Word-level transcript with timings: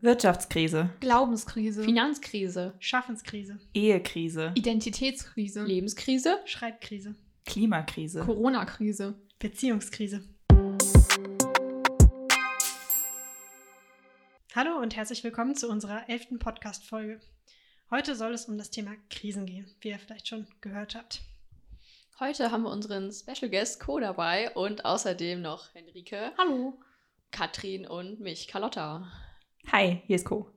Wirtschaftskrise, 0.00 0.90
Glaubenskrise, 1.00 1.82
Finanzkrise, 1.82 2.72
Schaffenskrise, 2.78 3.58
Ehekrise, 3.74 4.52
Identitätskrise, 4.54 5.64
Lebenskrise, 5.64 6.38
Schreibkrise, 6.44 7.16
Klimakrise. 7.44 8.20
Corona-Krise. 8.20 9.16
Beziehungskrise. 9.40 10.22
Hallo 14.54 14.78
und 14.80 14.94
herzlich 14.94 15.24
willkommen 15.24 15.56
zu 15.56 15.68
unserer 15.68 16.08
elften 16.08 16.38
Podcast-Folge. 16.38 17.18
Heute 17.90 18.14
soll 18.14 18.34
es 18.34 18.44
um 18.44 18.56
das 18.56 18.70
Thema 18.70 18.92
Krisen 19.10 19.46
gehen, 19.46 19.66
wie 19.80 19.88
ihr 19.88 19.98
vielleicht 19.98 20.28
schon 20.28 20.46
gehört 20.60 20.94
habt. 20.94 21.22
Heute 22.20 22.52
haben 22.52 22.62
wir 22.62 22.70
unseren 22.70 23.10
Special 23.10 23.50
Guest 23.50 23.80
Co 23.80 23.98
dabei 23.98 24.54
und 24.54 24.84
außerdem 24.84 25.42
noch 25.42 25.74
Henrike, 25.74 26.30
Hallo. 26.38 26.78
Katrin 27.32 27.84
und 27.84 28.20
mich, 28.20 28.46
Carlotta. 28.46 29.10
Hi, 29.72 30.00
hier 30.06 30.16
ist 30.16 30.24
Co. 30.24 30.50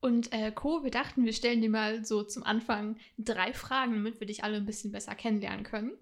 Und 0.00 0.32
äh, 0.32 0.50
Co, 0.52 0.82
wir 0.82 0.90
dachten, 0.90 1.24
wir 1.24 1.32
stellen 1.32 1.60
dir 1.60 1.68
mal 1.70 2.04
so 2.04 2.22
zum 2.22 2.42
Anfang 2.42 2.96
drei 3.18 3.52
Fragen, 3.52 3.92
damit 3.94 4.20
wir 4.20 4.26
dich 4.26 4.44
alle 4.44 4.56
ein 4.56 4.66
bisschen 4.66 4.92
besser 4.92 5.14
kennenlernen 5.14 5.64
können. 5.64 5.92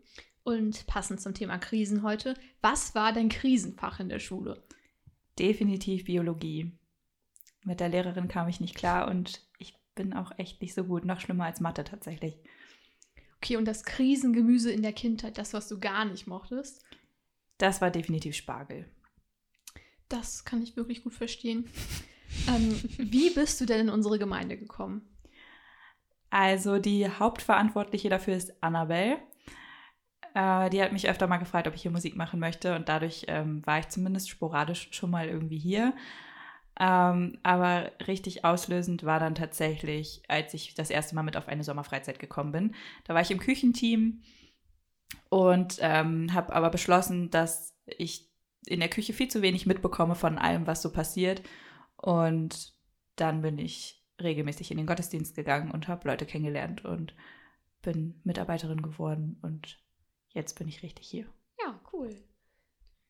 Und 0.44 0.86
passend 0.86 1.20
zum 1.20 1.34
Thema 1.34 1.58
Krisen 1.58 2.02
heute, 2.02 2.34
was 2.60 2.94
war 2.94 3.12
dein 3.12 3.28
Krisenfach 3.28 4.00
in 4.00 4.08
der 4.08 4.18
Schule? 4.20 4.62
Definitiv 5.38 6.04
Biologie. 6.04 6.72
Mit 7.64 7.80
der 7.80 7.88
Lehrerin 7.88 8.28
kam 8.28 8.48
ich 8.48 8.60
nicht 8.60 8.74
klar 8.76 9.08
und 9.08 9.42
ich 9.58 9.74
bin 9.94 10.12
auch 10.14 10.32
echt 10.38 10.62
nicht 10.62 10.74
so 10.74 10.84
gut. 10.84 11.04
Noch 11.04 11.20
schlimmer 11.20 11.44
als 11.44 11.60
Mathe 11.60 11.84
tatsächlich. 11.84 12.38
Okay, 13.36 13.56
und 13.56 13.64
das 13.66 13.84
Krisengemüse 13.84 14.70
in 14.70 14.82
der 14.82 14.92
Kindheit, 14.92 15.38
das, 15.38 15.52
was 15.54 15.68
du 15.68 15.78
gar 15.78 16.04
nicht 16.04 16.26
mochtest, 16.26 16.84
Das 17.58 17.80
war 17.80 17.90
definitiv 17.90 18.36
Spargel. 18.36 18.86
das 20.08 20.44
kann 20.44 20.62
ich 20.62 20.76
wirklich 20.76 21.02
gut 21.02 21.14
verstehen. 21.14 21.68
Ähm, 22.46 22.80
wie 22.98 23.30
bist 23.30 23.60
du 23.60 23.66
denn 23.66 23.80
in 23.80 23.90
unsere 23.90 24.18
Gemeinde 24.18 24.56
gekommen? 24.56 25.02
Also 26.30 26.78
die 26.78 27.08
Hauptverantwortliche 27.08 28.08
dafür 28.08 28.36
ist 28.36 28.62
Annabelle. 28.62 29.18
Äh, 30.34 30.70
die 30.70 30.82
hat 30.82 30.92
mich 30.92 31.08
öfter 31.08 31.26
mal 31.26 31.38
gefragt, 31.38 31.66
ob 31.66 31.74
ich 31.74 31.82
hier 31.82 31.90
Musik 31.90 32.16
machen 32.16 32.38
möchte 32.38 32.76
und 32.76 32.88
dadurch 32.88 33.24
ähm, 33.28 33.66
war 33.66 33.78
ich 33.78 33.88
zumindest 33.88 34.28
sporadisch 34.28 34.88
schon 34.92 35.10
mal 35.10 35.28
irgendwie 35.28 35.58
hier. 35.58 35.94
Ähm, 36.80 37.38
aber 37.42 37.90
richtig 38.06 38.44
auslösend 38.44 39.04
war 39.04 39.18
dann 39.18 39.34
tatsächlich, 39.34 40.22
als 40.28 40.54
ich 40.54 40.74
das 40.74 40.90
erste 40.90 41.14
Mal 41.16 41.24
mit 41.24 41.36
auf 41.36 41.48
eine 41.48 41.64
Sommerfreizeit 41.64 42.18
gekommen 42.20 42.52
bin. 42.52 42.74
Da 43.04 43.14
war 43.14 43.20
ich 43.20 43.32
im 43.32 43.40
Küchenteam 43.40 44.22
und 45.28 45.78
ähm, 45.80 46.32
habe 46.34 46.54
aber 46.54 46.70
beschlossen, 46.70 47.30
dass 47.30 47.74
ich 47.86 48.28
in 48.66 48.80
der 48.80 48.90
Küche 48.90 49.12
viel 49.12 49.28
zu 49.28 49.42
wenig 49.42 49.66
mitbekomme 49.66 50.14
von 50.14 50.38
allem, 50.38 50.66
was 50.66 50.82
so 50.82 50.92
passiert. 50.92 51.42
Und 51.98 52.72
dann 53.16 53.42
bin 53.42 53.58
ich 53.58 54.02
regelmäßig 54.20 54.70
in 54.70 54.78
den 54.78 54.86
Gottesdienst 54.86 55.34
gegangen 55.34 55.70
und 55.70 55.88
habe 55.88 56.08
Leute 56.08 56.26
kennengelernt 56.26 56.84
und 56.84 57.14
bin 57.82 58.20
Mitarbeiterin 58.24 58.82
geworden 58.82 59.38
und 59.42 59.78
jetzt 60.30 60.58
bin 60.58 60.68
ich 60.68 60.82
richtig 60.82 61.06
hier. 61.08 61.26
Ja, 61.60 61.78
cool. 61.92 62.16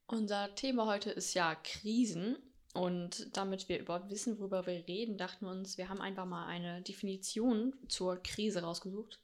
Unser 0.06 0.54
Thema 0.54 0.86
heute 0.86 1.10
ist 1.10 1.34
ja 1.34 1.54
Krisen. 1.54 2.36
Und 2.74 3.36
damit 3.36 3.68
wir 3.68 3.80
überhaupt 3.80 4.10
wissen, 4.10 4.38
worüber 4.38 4.66
wir 4.66 4.86
reden, 4.86 5.16
dachten 5.16 5.46
wir 5.46 5.50
uns, 5.52 5.78
wir 5.78 5.88
haben 5.88 6.00
einfach 6.00 6.26
mal 6.26 6.46
eine 6.46 6.82
Definition 6.82 7.74
zur 7.88 8.22
Krise 8.22 8.62
rausgesucht. 8.62 9.20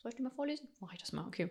Soll 0.00 0.10
ich 0.10 0.16
die 0.16 0.22
mal 0.22 0.30
vorlesen? 0.30 0.68
Mache 0.78 0.94
ich 0.94 1.00
das 1.00 1.12
mal, 1.12 1.26
okay. 1.26 1.50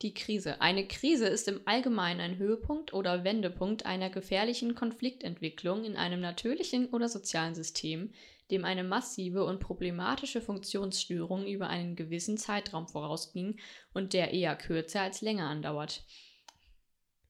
Die 0.00 0.14
Krise. 0.14 0.60
Eine 0.62 0.88
Krise 0.88 1.26
ist 1.26 1.46
im 1.46 1.60
Allgemeinen 1.66 2.20
ein 2.20 2.38
Höhepunkt 2.38 2.94
oder 2.94 3.22
Wendepunkt 3.22 3.84
einer 3.84 4.08
gefährlichen 4.08 4.74
Konfliktentwicklung 4.74 5.84
in 5.84 5.96
einem 5.96 6.20
natürlichen 6.20 6.88
oder 6.88 7.10
sozialen 7.10 7.54
System, 7.54 8.12
dem 8.50 8.64
eine 8.64 8.82
massive 8.82 9.44
und 9.44 9.60
problematische 9.60 10.40
Funktionsstörung 10.40 11.46
über 11.46 11.68
einen 11.68 11.94
gewissen 11.94 12.38
Zeitraum 12.38 12.88
vorausging 12.88 13.60
und 13.92 14.14
der 14.14 14.32
eher 14.32 14.56
kürzer 14.56 15.02
als 15.02 15.20
länger 15.20 15.48
andauert. 15.48 16.02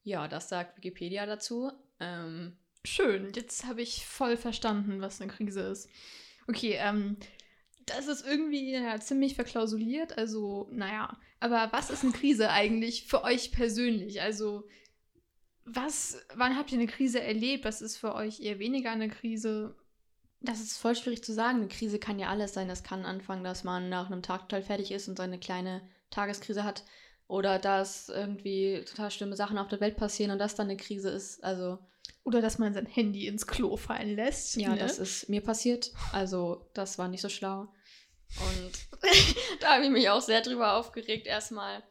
Ja, 0.05 0.29
das 0.29 0.49
sagt 0.49 0.77
Wikipedia 0.77 1.27
dazu. 1.27 1.73
Ähm, 1.99 2.57
Schön, 2.85 3.33
jetzt 3.35 3.65
habe 3.65 3.81
ich 3.81 4.05
voll 4.07 4.37
verstanden, 4.37 5.01
was 5.01 5.21
eine 5.21 5.31
Krise 5.31 5.61
ist. 5.61 5.89
Okay, 6.49 6.77
ähm, 6.81 7.17
das 7.87 8.07
ist 8.07 8.27
irgendwie 8.27 8.73
ja, 8.73 8.99
ziemlich 9.01 9.35
verklausuliert, 9.35 10.17
also 10.19 10.69
naja, 10.71 11.19
aber 11.41 11.69
was 11.73 11.91
ist 11.91 12.05
eine 12.05 12.13
Krise 12.13 12.51
eigentlich 12.51 13.07
für 13.07 13.25
euch 13.25 13.51
persönlich? 13.51 14.23
Also, 14.23 14.69
was, 15.65 16.25
wann 16.35 16.57
habt 16.57 16.73
ihr 16.73 16.79
eine 16.79 16.87
Krise 16.87 17.21
erlebt? 17.21 17.65
Was 17.65 17.83
ist 17.83 17.97
für 17.97 18.15
euch 18.15 18.41
eher 18.41 18.59
weniger 18.59 18.93
eine 18.93 19.09
Krise? 19.09 19.75
Das 20.41 20.61
ist 20.61 20.79
voll 20.79 20.95
schwierig 20.95 21.25
zu 21.25 21.33
sagen. 21.33 21.59
Eine 21.59 21.69
Krise 21.69 21.99
kann 21.99 22.19
ja 22.19 22.29
alles 22.29 22.55
sein. 22.55 22.69
Das 22.69 22.83
kann 22.85 23.05
anfangen, 23.05 23.45
dass 23.45 23.65
man 23.65 23.89
nach 23.89 24.11
einem 24.11 24.23
Tag 24.23 24.49
total 24.49 24.63
fertig 24.63 24.93
ist 24.93 25.09
und 25.09 25.19
seine 25.19 25.39
kleine 25.39 25.83
Tageskrise 26.11 26.65
hat. 26.65 26.85
Oder 27.29 27.59
dass 27.59 28.09
irgendwie 28.09 28.85
total 28.87 29.11
schlimme 29.11 29.37
Sachen 29.37 29.59
auf 29.59 29.69
der 29.69 29.81
Welt 29.81 29.97
passieren 29.97 30.33
und 30.33 30.39
das 30.39 30.55
dann 30.55 30.69
eine 30.69 30.77
Krise 30.77 31.11
ist. 31.11 31.43
Also, 31.43 31.79
Oder 32.25 32.41
dass 32.41 32.59
man 32.59 32.73
sein 32.73 32.87
Handy 32.87 33.27
ins 33.27 33.47
Klo 33.47 33.77
fallen 33.77 34.15
lässt? 34.15 34.57
ja, 34.57 34.71
ne? 34.71 34.79
das 34.79 34.99
ist 34.99 35.29
mir 35.29 35.41
passiert. 35.41 35.93
Also, 36.13 36.71
das 36.75 36.99
war 36.99 37.09
nicht 37.09 37.21
so 37.21 37.29
schlau. 37.29 37.69
Und 38.39 38.73
da 39.61 39.75
habe 39.75 39.85
ich 39.85 39.91
mich 39.91 40.09
auch 40.09 40.21
sehr 40.21 40.41
drüber 40.41 40.75
aufgeregt 40.77 41.27
erstmal. 41.27 41.83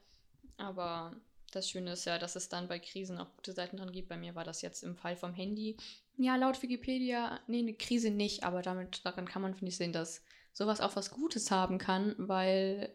Aber 0.57 1.15
das 1.51 1.69
Schöne 1.69 1.93
ist 1.93 2.05
ja, 2.05 2.17
dass 2.17 2.35
es 2.35 2.49
dann 2.49 2.67
bei 2.67 2.79
Krisen 2.79 3.17
auch 3.17 3.35
gute 3.35 3.51
Seiten 3.51 3.77
dran 3.77 3.91
gibt. 3.91 4.09
Bei 4.09 4.17
mir 4.17 4.35
war 4.35 4.43
das 4.43 4.61
jetzt 4.61 4.83
im 4.83 4.95
Fall 4.95 5.15
vom 5.15 5.33
Handy. 5.33 5.77
Ja, 6.17 6.35
laut 6.35 6.61
Wikipedia, 6.61 7.39
nee, 7.47 7.59
eine 7.59 7.73
Krise 7.73 8.11
nicht, 8.11 8.43
aber 8.43 8.61
damit, 8.61 9.05
daran 9.05 9.27
kann 9.27 9.41
man, 9.41 9.53
finde 9.53 9.69
ich, 9.69 9.77
sehen, 9.77 9.93
dass 9.93 10.23
sowas 10.53 10.81
auch 10.81 10.95
was 10.95 11.11
Gutes 11.11 11.51
haben 11.51 11.77
kann, 11.77 12.15
weil, 12.17 12.93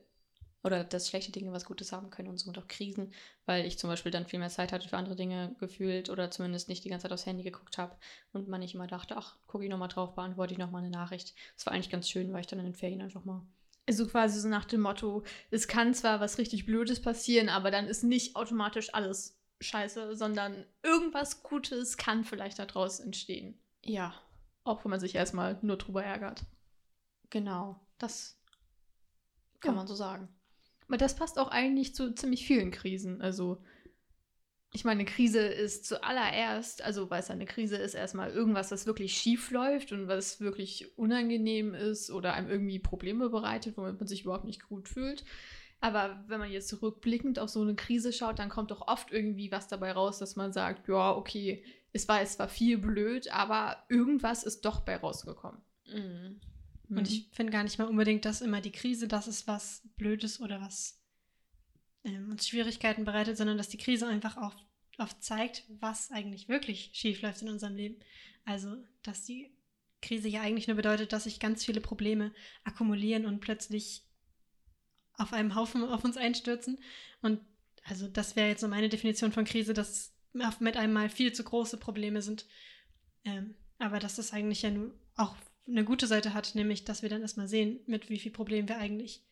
oder 0.66 0.84
dass 0.84 1.08
schlechte 1.08 1.32
Dinge 1.32 1.52
was 1.52 1.64
Gutes 1.64 1.92
haben 1.92 2.10
können 2.10 2.28
und 2.28 2.38
somit 2.38 2.58
auch 2.58 2.68
Krisen, 2.68 3.12
weil 3.46 3.64
ich 3.64 3.78
zum 3.78 3.88
Beispiel 3.88 4.12
dann 4.12 4.26
viel 4.26 4.38
mehr 4.38 4.50
Zeit 4.50 4.72
hatte 4.72 4.88
für 4.88 4.96
andere 4.98 5.16
Dinge 5.16 5.54
gefühlt 5.58 6.10
oder 6.10 6.30
zumindest 6.30 6.68
nicht 6.68 6.84
die 6.84 6.88
ganze 6.90 7.04
Zeit 7.04 7.12
aufs 7.12 7.24
Handy 7.26 7.42
geguckt 7.44 7.78
habe 7.78 7.96
und 8.32 8.48
man 8.48 8.60
nicht 8.60 8.74
immer 8.74 8.86
dachte, 8.86 9.16
ach, 9.16 9.36
gucke 9.46 9.64
ich 9.64 9.70
nochmal 9.70 9.88
drauf, 9.88 10.14
beantworte 10.14 10.52
ich 10.52 10.58
nochmal 10.58 10.82
eine 10.82 10.90
Nachricht. 10.90 11.34
Das 11.56 11.64
war 11.66 11.72
eigentlich 11.72 11.90
ganz 11.90 12.08
schön, 12.10 12.32
weil 12.32 12.40
ich 12.40 12.46
dann 12.48 12.58
in 12.58 12.66
den 12.66 12.74
Ferien 12.74 13.00
einfach 13.02 13.24
mal 13.24 13.46
Also 13.86 14.06
quasi 14.06 14.40
so 14.40 14.48
nach 14.48 14.64
dem 14.64 14.80
Motto, 14.82 15.22
es 15.50 15.68
kann 15.68 15.94
zwar 15.94 16.20
was 16.20 16.38
richtig 16.38 16.66
Blödes 16.66 17.00
passieren, 17.00 17.48
aber 17.48 17.70
dann 17.70 17.86
ist 17.86 18.02
nicht 18.02 18.36
automatisch 18.36 18.92
alles 18.92 19.38
scheiße, 19.60 20.16
sondern 20.16 20.66
irgendwas 20.82 21.42
Gutes 21.42 21.96
kann 21.96 22.24
vielleicht 22.24 22.58
daraus 22.58 23.00
entstehen. 23.00 23.58
Ja, 23.84 24.14
Auch 24.64 24.84
wenn 24.84 24.90
man 24.90 25.00
sich 25.00 25.14
erstmal 25.14 25.58
nur 25.62 25.78
drüber 25.78 26.02
ärgert. 26.04 26.44
genau. 27.30 27.80
Das 27.98 28.38
kann 29.60 29.74
Ja. 29.74 29.76
man 29.76 29.86
so 29.86 29.94
sagen. 29.94 30.28
Aber 30.88 30.96
das 30.96 31.16
passt 31.16 31.38
auch 31.38 31.48
eigentlich 31.48 31.94
zu 31.94 32.14
ziemlich 32.14 32.46
vielen 32.46 32.70
Krisen. 32.70 33.20
Also, 33.20 33.62
ich 34.72 34.84
meine, 34.84 35.00
eine 35.00 35.10
Krise 35.10 35.40
ist 35.40 35.86
zuallererst, 35.86 36.82
also 36.82 37.08
weil 37.10 37.20
es 37.20 37.30
eine 37.30 37.46
Krise 37.46 37.76
ist, 37.76 37.94
erstmal 37.94 38.30
irgendwas, 38.30 38.68
das 38.68 38.86
wirklich 38.86 39.16
schief 39.16 39.50
läuft 39.50 39.92
und 39.92 40.06
was 40.06 40.40
wirklich 40.40 40.96
unangenehm 40.98 41.74
ist 41.74 42.10
oder 42.10 42.34
einem 42.34 42.50
irgendwie 42.50 42.78
Probleme 42.78 43.30
bereitet, 43.30 43.76
womit 43.76 43.98
man 43.98 44.06
sich 44.06 44.22
überhaupt 44.22 44.44
nicht 44.44 44.68
gut 44.68 44.88
fühlt. 44.88 45.24
Aber 45.80 46.24
wenn 46.26 46.40
man 46.40 46.50
jetzt 46.50 46.80
rückblickend 46.82 47.38
auf 47.38 47.48
so 47.48 47.62
eine 47.62 47.74
Krise 47.74 48.12
schaut, 48.12 48.38
dann 48.38 48.48
kommt 48.48 48.70
doch 48.70 48.86
oft 48.86 49.12
irgendwie 49.12 49.52
was 49.52 49.68
dabei 49.68 49.92
raus, 49.92 50.18
dass 50.18 50.36
man 50.36 50.52
sagt, 50.52 50.88
ja, 50.88 51.14
okay, 51.14 51.64
es 51.92 52.08
war, 52.08 52.20
es 52.20 52.38
war 52.38 52.48
viel 52.48 52.78
blöd, 52.78 53.32
aber 53.32 53.84
irgendwas 53.88 54.42
ist 54.42 54.64
doch 54.64 54.80
bei 54.80 54.96
rausgekommen. 54.96 55.60
Mhm. 55.86 56.40
Mhm. 56.88 56.98
Und 56.98 57.08
ich 57.08 57.28
finde 57.32 57.52
gar 57.52 57.64
nicht 57.64 57.78
mal 57.78 57.88
unbedingt, 57.88 58.24
dass 58.24 58.40
immer 58.40 58.60
die 58.60 58.72
Krise 58.72 59.08
das 59.08 59.28
ist, 59.28 59.46
was 59.46 59.82
Blödes 59.96 60.40
oder 60.40 60.60
was 60.60 61.00
ähm, 62.04 62.30
uns 62.30 62.48
Schwierigkeiten 62.48 63.04
bereitet, 63.04 63.36
sondern 63.36 63.58
dass 63.58 63.68
die 63.68 63.78
Krise 63.78 64.06
einfach 64.06 64.36
auch 64.36 64.54
oft 64.98 65.22
zeigt, 65.22 65.64
was 65.80 66.10
eigentlich 66.10 66.48
wirklich 66.48 66.90
schief 66.94 67.22
läuft 67.22 67.42
in 67.42 67.48
unserem 67.48 67.76
Leben. 67.76 67.96
Also, 68.44 68.76
dass 69.02 69.24
die 69.24 69.50
Krise 70.02 70.28
ja 70.28 70.40
eigentlich 70.40 70.68
nur 70.68 70.76
bedeutet, 70.76 71.12
dass 71.12 71.24
sich 71.24 71.40
ganz 71.40 71.64
viele 71.64 71.80
Probleme 71.80 72.32
akkumulieren 72.64 73.26
und 73.26 73.40
plötzlich 73.40 74.04
auf 75.14 75.32
einem 75.32 75.54
Haufen 75.54 75.84
auf 75.84 76.04
uns 76.04 76.16
einstürzen. 76.16 76.78
Und 77.22 77.40
also 77.84 78.08
das 78.08 78.36
wäre 78.36 78.48
jetzt 78.48 78.60
so 78.60 78.68
meine 78.68 78.88
Definition 78.88 79.32
von 79.32 79.44
Krise, 79.44 79.74
dass 79.74 80.14
mit 80.60 80.76
einmal 80.76 81.08
viel 81.08 81.32
zu 81.32 81.44
große 81.44 81.78
Probleme 81.78 82.22
sind. 82.22 82.46
Ähm, 83.24 83.54
aber 83.78 83.98
dass 83.98 84.16
das 84.16 84.32
eigentlich 84.32 84.62
ja 84.62 84.70
nur 84.70 84.94
auch 85.16 85.36
eine 85.68 85.84
gute 85.84 86.06
Seite 86.06 86.34
hat, 86.34 86.54
nämlich 86.54 86.84
dass 86.84 87.02
wir 87.02 87.08
dann 87.08 87.22
erstmal 87.22 87.48
sehen, 87.48 87.80
mit 87.86 88.08
wie 88.10 88.18
viel 88.18 88.32
Problemen 88.32 88.68
wir 88.68 88.78
eigentlich 88.78 89.22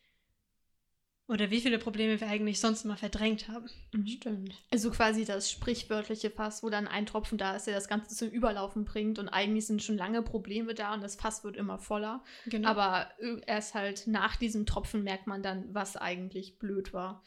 oder 1.27 1.49
wie 1.49 1.59
viele 1.59 1.79
Probleme 1.79 2.21
wir 2.21 2.27
eigentlich 2.27 2.59
sonst 2.59 2.85
immer 2.85 2.97
verdrängt 2.97 3.47
haben. 3.47 3.67
Mhm. 3.93 4.05
Stimmt. 4.05 4.53
Also 4.69 4.91
quasi 4.91 5.25
das 5.25 5.49
sprichwörtliche 5.49 6.29
Fass, 6.29 6.61
wo 6.61 6.69
dann 6.69 6.87
ein 6.87 7.07
Tropfen 7.07 7.39
da 7.39 7.55
ist, 7.55 7.65
der 7.65 7.73
das 7.73 7.87
Ganze 7.87 8.15
zum 8.15 8.29
Überlaufen 8.29 8.85
bringt 8.85 9.17
und 9.17 9.29
eigentlich 9.29 9.65
sind 9.65 9.81
schon 9.81 9.97
lange 9.97 10.21
Probleme 10.21 10.75
da 10.75 10.93
und 10.93 11.01
das 11.01 11.15
Fass 11.15 11.43
wird 11.43 11.57
immer 11.57 11.79
voller. 11.79 12.23
Genau. 12.45 12.69
Aber 12.69 13.09
äh, 13.19 13.41
erst 13.47 13.73
halt 13.73 14.05
nach 14.05 14.35
diesem 14.35 14.67
Tropfen 14.67 15.03
merkt 15.03 15.25
man 15.25 15.41
dann, 15.41 15.73
was 15.73 15.97
eigentlich 15.97 16.59
blöd 16.59 16.93
war. 16.93 17.23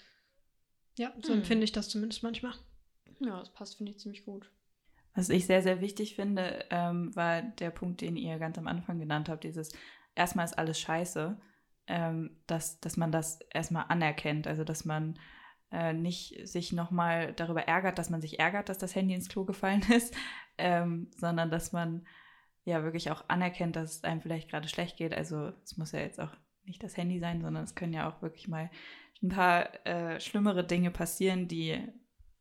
ja, 0.97 1.13
so 1.23 1.33
Hm. 1.33 1.41
empfinde 1.41 1.65
ich 1.65 1.73
das 1.73 1.89
zumindest 1.89 2.23
manchmal. 2.23 2.55
Ja, 3.21 3.41
das 3.41 3.53
passt, 3.53 3.79
finde 3.79 3.91
ich, 3.91 3.99
ziemlich 3.99 4.25
gut. 4.25 4.49
Was 5.19 5.31
ich 5.31 5.47
sehr, 5.47 5.63
sehr 5.63 5.81
wichtig 5.81 6.15
finde, 6.15 6.65
ähm, 6.71 7.11
war 7.17 7.43
der 7.43 7.71
Punkt, 7.71 8.03
den 8.03 8.15
ihr 8.17 8.39
ganz 8.39 8.57
am 8.57 8.69
Anfang 8.69 9.01
genannt 9.01 9.29
habt, 9.29 9.43
dieses 9.43 9.73
erstmal 10.15 10.45
ist 10.45 10.57
alles 10.57 10.79
scheiße, 10.79 11.37
ähm, 11.89 12.37
dass, 12.47 12.79
dass 12.79 12.97
man 12.97 13.11
das 13.11 13.41
erstmal 13.53 13.87
anerkennt, 13.89 14.47
also 14.47 14.63
dass 14.63 14.85
man 14.85 15.19
äh, 15.73 15.93
nicht 15.93 16.47
sich 16.47 16.73
nochmal 16.73 17.33
darüber 17.33 17.63
ärgert, 17.63 17.99
dass 17.99 18.11
man 18.11 18.21
sich 18.21 18.39
ärgert, 18.39 18.69
dass 18.69 18.79
das 18.79 18.95
Handy 18.95 19.13
ins 19.13 19.29
Klo 19.29 19.45
gefallen 19.45 19.83
ist, 19.93 20.17
ähm, 20.57 21.11
sondern 21.17 21.51
dass 21.51 21.73
man 21.73 22.07
ja 22.63 22.85
wirklich 22.85 23.11
auch 23.11 23.25
anerkennt, 23.27 23.75
dass 23.75 23.97
es 23.97 24.05
einem 24.05 24.21
vielleicht 24.21 24.49
gerade 24.49 24.69
schlecht 24.69 24.99
geht. 24.99 25.13
Also 25.13 25.53
es 25.65 25.77
muss 25.77 25.91
ja 25.91 25.99
jetzt 25.99 26.21
auch 26.21 26.37
nicht 26.63 26.81
das 26.81 26.97
Handy 26.97 27.19
sein, 27.19 27.43
sondern 27.43 27.65
es 27.65 27.75
können 27.75 27.93
ja 27.93 28.09
auch 28.09 28.23
wirklich 28.23 28.47
mal 28.47 28.71
ein 29.21 29.31
paar 29.31 29.85
äh, 29.85 30.21
schlimmere 30.21 30.65
Dinge 30.65 30.93
passieren, 30.93 31.49
die 31.49 31.77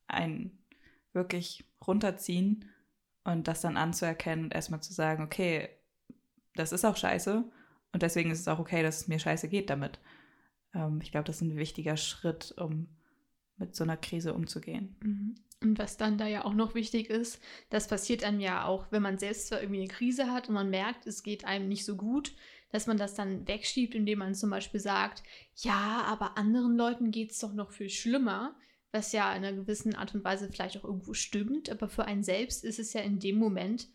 einen 0.06 0.64
wirklich 1.12 1.67
runterziehen 1.86 2.66
und 3.24 3.48
das 3.48 3.62
dann 3.62 3.78
anzuerkennen 3.78 4.46
und 4.46 4.56
erstmal 4.56 4.82
zu 4.82 4.94
sagen, 4.94 5.24
okay, 5.24 5.70
das 6.56 6.72
ist 6.72 6.86
auch 6.86 6.98
scheiße 6.98 7.44
und 7.94 8.04
deswegen 8.04 8.32
ist 8.32 8.40
es 8.40 8.48
auch 8.48 8.60
okay, 8.60 8.84
dass 8.84 9.02
es 9.02 9.08
mir 9.08 9.20
scheiße 9.20 9.48
geht 9.50 9.70
damit. 9.70 10.00
Ähm, 10.74 11.00
ich 11.02 11.12
glaube, 11.12 11.26
das 11.26 11.38
ist 11.38 11.42
ein 11.42 11.58
wichtiger 11.58 11.98
Schritt, 11.98 12.54
um 12.58 12.88
mit 13.58 13.76
so 13.76 13.84
einer 13.84 13.98
Krise 13.98 14.34
umzugehen. 14.34 14.96
Mhm. 15.02 15.36
Und 15.62 15.80
was 15.80 15.98
dann 15.98 16.20
da 16.20 16.28
ja 16.28 16.46
auch 16.46 16.54
noch 16.54 16.76
wichtig 16.76 17.10
ist, 17.10 17.42
das 17.72 17.88
passiert 17.88 18.24
einem 18.24 18.40
ja 18.40 18.66
auch, 18.66 18.92
wenn 18.92 19.02
man 19.02 19.18
selbst 19.18 19.48
zwar 19.48 19.62
irgendwie 19.62 19.82
eine 19.82 19.90
Krise 19.90 20.32
hat 20.32 20.50
und 20.50 20.54
man 20.54 20.70
merkt, 20.70 21.08
es 21.08 21.24
geht 21.24 21.46
einem 21.46 21.68
nicht 21.68 21.84
so 21.84 21.96
gut, 21.96 22.36
dass 22.70 22.86
man 22.86 22.98
das 22.98 23.16
dann 23.16 23.48
wegschiebt, 23.48 23.96
indem 23.96 24.20
man 24.20 24.36
zum 24.36 24.52
Beispiel 24.52 24.80
sagt, 24.80 25.24
ja, 25.56 26.04
aber 26.06 26.38
anderen 26.38 26.76
Leuten 26.76 27.10
geht 27.10 27.32
es 27.32 27.40
doch 27.40 27.54
noch 27.54 27.72
viel 27.72 27.90
schlimmer, 27.90 28.56
was 28.92 29.12
ja 29.12 29.32
in 29.36 29.44
einer 29.44 29.54
gewissen 29.54 29.96
Art 29.96 30.16
und 30.16 30.24
Weise 30.24 30.50
vielleicht 30.50 30.78
auch 30.78 30.84
irgendwo 30.84 31.14
stimmt, 31.14 31.70
aber 31.70 31.90
für 31.90 32.06
einen 32.06 32.24
selbst 32.24 32.64
ist 32.64 32.80
es 32.80 32.94
ja 32.94 33.02
in 33.02 33.20
dem 33.20 33.38
Moment 33.38 33.88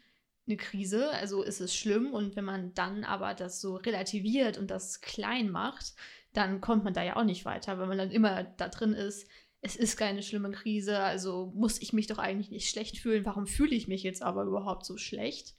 eine 0.47 0.57
Krise, 0.57 1.11
also 1.11 1.43
ist 1.43 1.61
es 1.61 1.75
schlimm 1.75 2.13
und 2.13 2.37
wenn 2.37 2.45
man 2.45 2.75
dann 2.75 3.05
aber 3.05 3.35
das 3.35 3.61
so 3.61 3.77
relativiert 3.77 4.59
und 4.59 4.71
das 4.71 5.01
klein 5.01 5.51
macht, 5.51 5.95
dann 6.33 6.61
kommt 6.61 6.85
man 6.85 6.95
da 6.95 7.03
ja 7.03 7.17
auch 7.17 7.25
nicht 7.25 7.45
weiter, 7.45 7.79
weil 7.79 7.87
man 7.87 7.99
dann 7.99 8.11
immer 8.11 8.43
da 8.43 8.69
drin 8.69 8.93
ist, 8.93 9.29
es 9.61 9.77
ist 9.77 9.97
keine 9.97 10.23
schlimme 10.23 10.51
Krise, 10.51 10.99
also 10.99 11.53
muss 11.55 11.81
ich 11.81 11.93
mich 11.93 12.09
doch 12.09 12.19
eigentlich 12.19 12.51
nicht 12.51 12.69
schlecht 12.69 12.99
fühlen. 12.99 13.25
Warum 13.25 13.47
fühle 13.47 13.77
ich 13.77 13.87
mich 13.87 14.03
jetzt 14.03 14.21
aber 14.21 14.43
überhaupt 14.43 14.85
so 14.85 14.97
schlecht? 14.97 15.55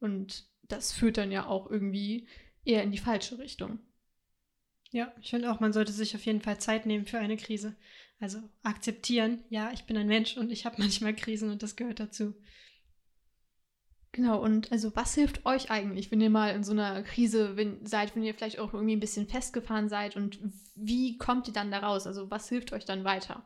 Und 0.00 0.46
das 0.64 0.92
führt 0.92 1.16
dann 1.16 1.32
ja 1.32 1.46
auch 1.46 1.70
irgendwie 1.70 2.28
eher 2.66 2.82
in 2.82 2.92
die 2.92 2.98
falsche 2.98 3.38
Richtung. 3.38 3.78
Ja, 4.90 5.14
ich 5.20 5.30
finde 5.30 5.50
auch, 5.50 5.60
man 5.60 5.72
sollte 5.72 5.92
sich 5.92 6.14
auf 6.14 6.26
jeden 6.26 6.42
Fall 6.42 6.58
Zeit 6.60 6.84
nehmen 6.84 7.06
für 7.06 7.18
eine 7.18 7.38
Krise. 7.38 7.74
Also 8.20 8.38
akzeptieren, 8.62 9.44
ja, 9.48 9.70
ich 9.72 9.84
bin 9.84 9.96
ein 9.96 10.08
Mensch 10.08 10.36
und 10.36 10.50
ich 10.50 10.66
habe 10.66 10.76
manchmal 10.78 11.14
Krisen 11.14 11.50
und 11.50 11.62
das 11.62 11.76
gehört 11.76 12.00
dazu. 12.00 12.34
Genau, 14.12 14.42
und 14.42 14.72
also 14.72 14.96
was 14.96 15.14
hilft 15.14 15.44
euch 15.46 15.70
eigentlich, 15.70 16.10
wenn 16.10 16.20
ihr 16.20 16.30
mal 16.30 16.54
in 16.54 16.64
so 16.64 16.72
einer 16.72 17.02
Krise 17.02 17.56
wenn, 17.56 17.84
seid, 17.86 18.16
wenn 18.16 18.22
ihr 18.22 18.34
vielleicht 18.34 18.58
auch 18.58 18.72
irgendwie 18.72 18.96
ein 18.96 19.00
bisschen 19.00 19.28
festgefahren 19.28 19.88
seid 19.88 20.16
und 20.16 20.40
wie 20.74 21.18
kommt 21.18 21.46
ihr 21.46 21.52
dann 21.52 21.70
da 21.70 21.80
raus? 21.80 22.06
Also 22.06 22.30
was 22.30 22.48
hilft 22.48 22.72
euch 22.72 22.84
dann 22.84 23.04
weiter? 23.04 23.44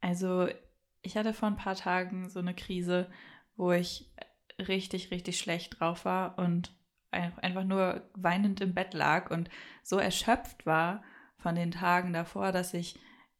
Also 0.00 0.48
ich 1.00 1.16
hatte 1.16 1.32
vor 1.32 1.48
ein 1.48 1.56
paar 1.56 1.74
Tagen 1.74 2.28
so 2.28 2.38
eine 2.38 2.54
Krise, 2.54 3.10
wo 3.56 3.72
ich 3.72 4.12
richtig, 4.58 5.10
richtig 5.10 5.38
schlecht 5.38 5.80
drauf 5.80 6.04
war 6.04 6.38
und 6.38 6.72
einfach 7.10 7.64
nur 7.64 8.08
weinend 8.14 8.60
im 8.60 8.74
Bett 8.74 8.94
lag 8.94 9.30
und 9.30 9.50
so 9.82 9.98
erschöpft 9.98 10.64
war 10.64 11.02
von 11.42 11.54
den 11.54 11.70
Tagen 11.70 12.12
davor, 12.12 12.52
dass 12.52 12.74
ich 12.74 12.98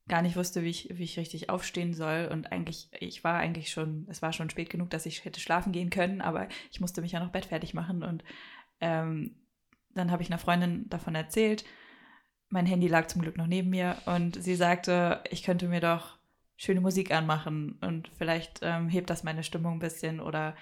gar 0.08 0.22
nicht 0.22 0.36
wusste, 0.36 0.62
wie 0.62 0.70
ich, 0.70 0.88
wie 0.92 1.04
ich 1.04 1.18
richtig 1.18 1.48
aufstehen 1.48 1.94
soll. 1.94 2.28
Und 2.30 2.50
eigentlich, 2.50 2.88
ich 3.00 3.22
war 3.24 3.36
eigentlich 3.36 3.70
schon, 3.70 4.06
es 4.10 4.20
war 4.22 4.32
schon 4.32 4.50
spät 4.50 4.70
genug, 4.70 4.90
dass 4.90 5.06
ich 5.06 5.24
hätte 5.24 5.40
schlafen 5.40 5.72
gehen 5.72 5.90
können, 5.90 6.20
aber 6.20 6.48
ich 6.70 6.80
musste 6.80 7.00
mich 7.00 7.12
ja 7.12 7.20
noch 7.20 7.30
Bett 7.30 7.46
fertig 7.46 7.74
machen. 7.74 8.02
Und 8.02 8.24
ähm, 8.80 9.36
dann 9.94 10.10
habe 10.10 10.22
ich 10.22 10.30
einer 10.30 10.38
Freundin 10.38 10.88
davon 10.88 11.14
erzählt. 11.14 11.64
Mein 12.48 12.66
Handy 12.66 12.88
lag 12.88 13.06
zum 13.06 13.22
Glück 13.22 13.36
noch 13.36 13.46
neben 13.46 13.70
mir 13.70 13.96
und 14.06 14.42
sie 14.42 14.56
sagte, 14.56 15.22
ich 15.30 15.42
könnte 15.42 15.68
mir 15.68 15.80
doch 15.80 16.18
schöne 16.56 16.80
Musik 16.80 17.12
anmachen 17.12 17.78
und 17.80 18.10
vielleicht 18.18 18.60
ähm, 18.62 18.88
hebt 18.88 19.10
das 19.10 19.24
meine 19.24 19.42
Stimmung 19.42 19.74
ein 19.74 19.78
bisschen 19.78 20.20
oder 20.20 20.54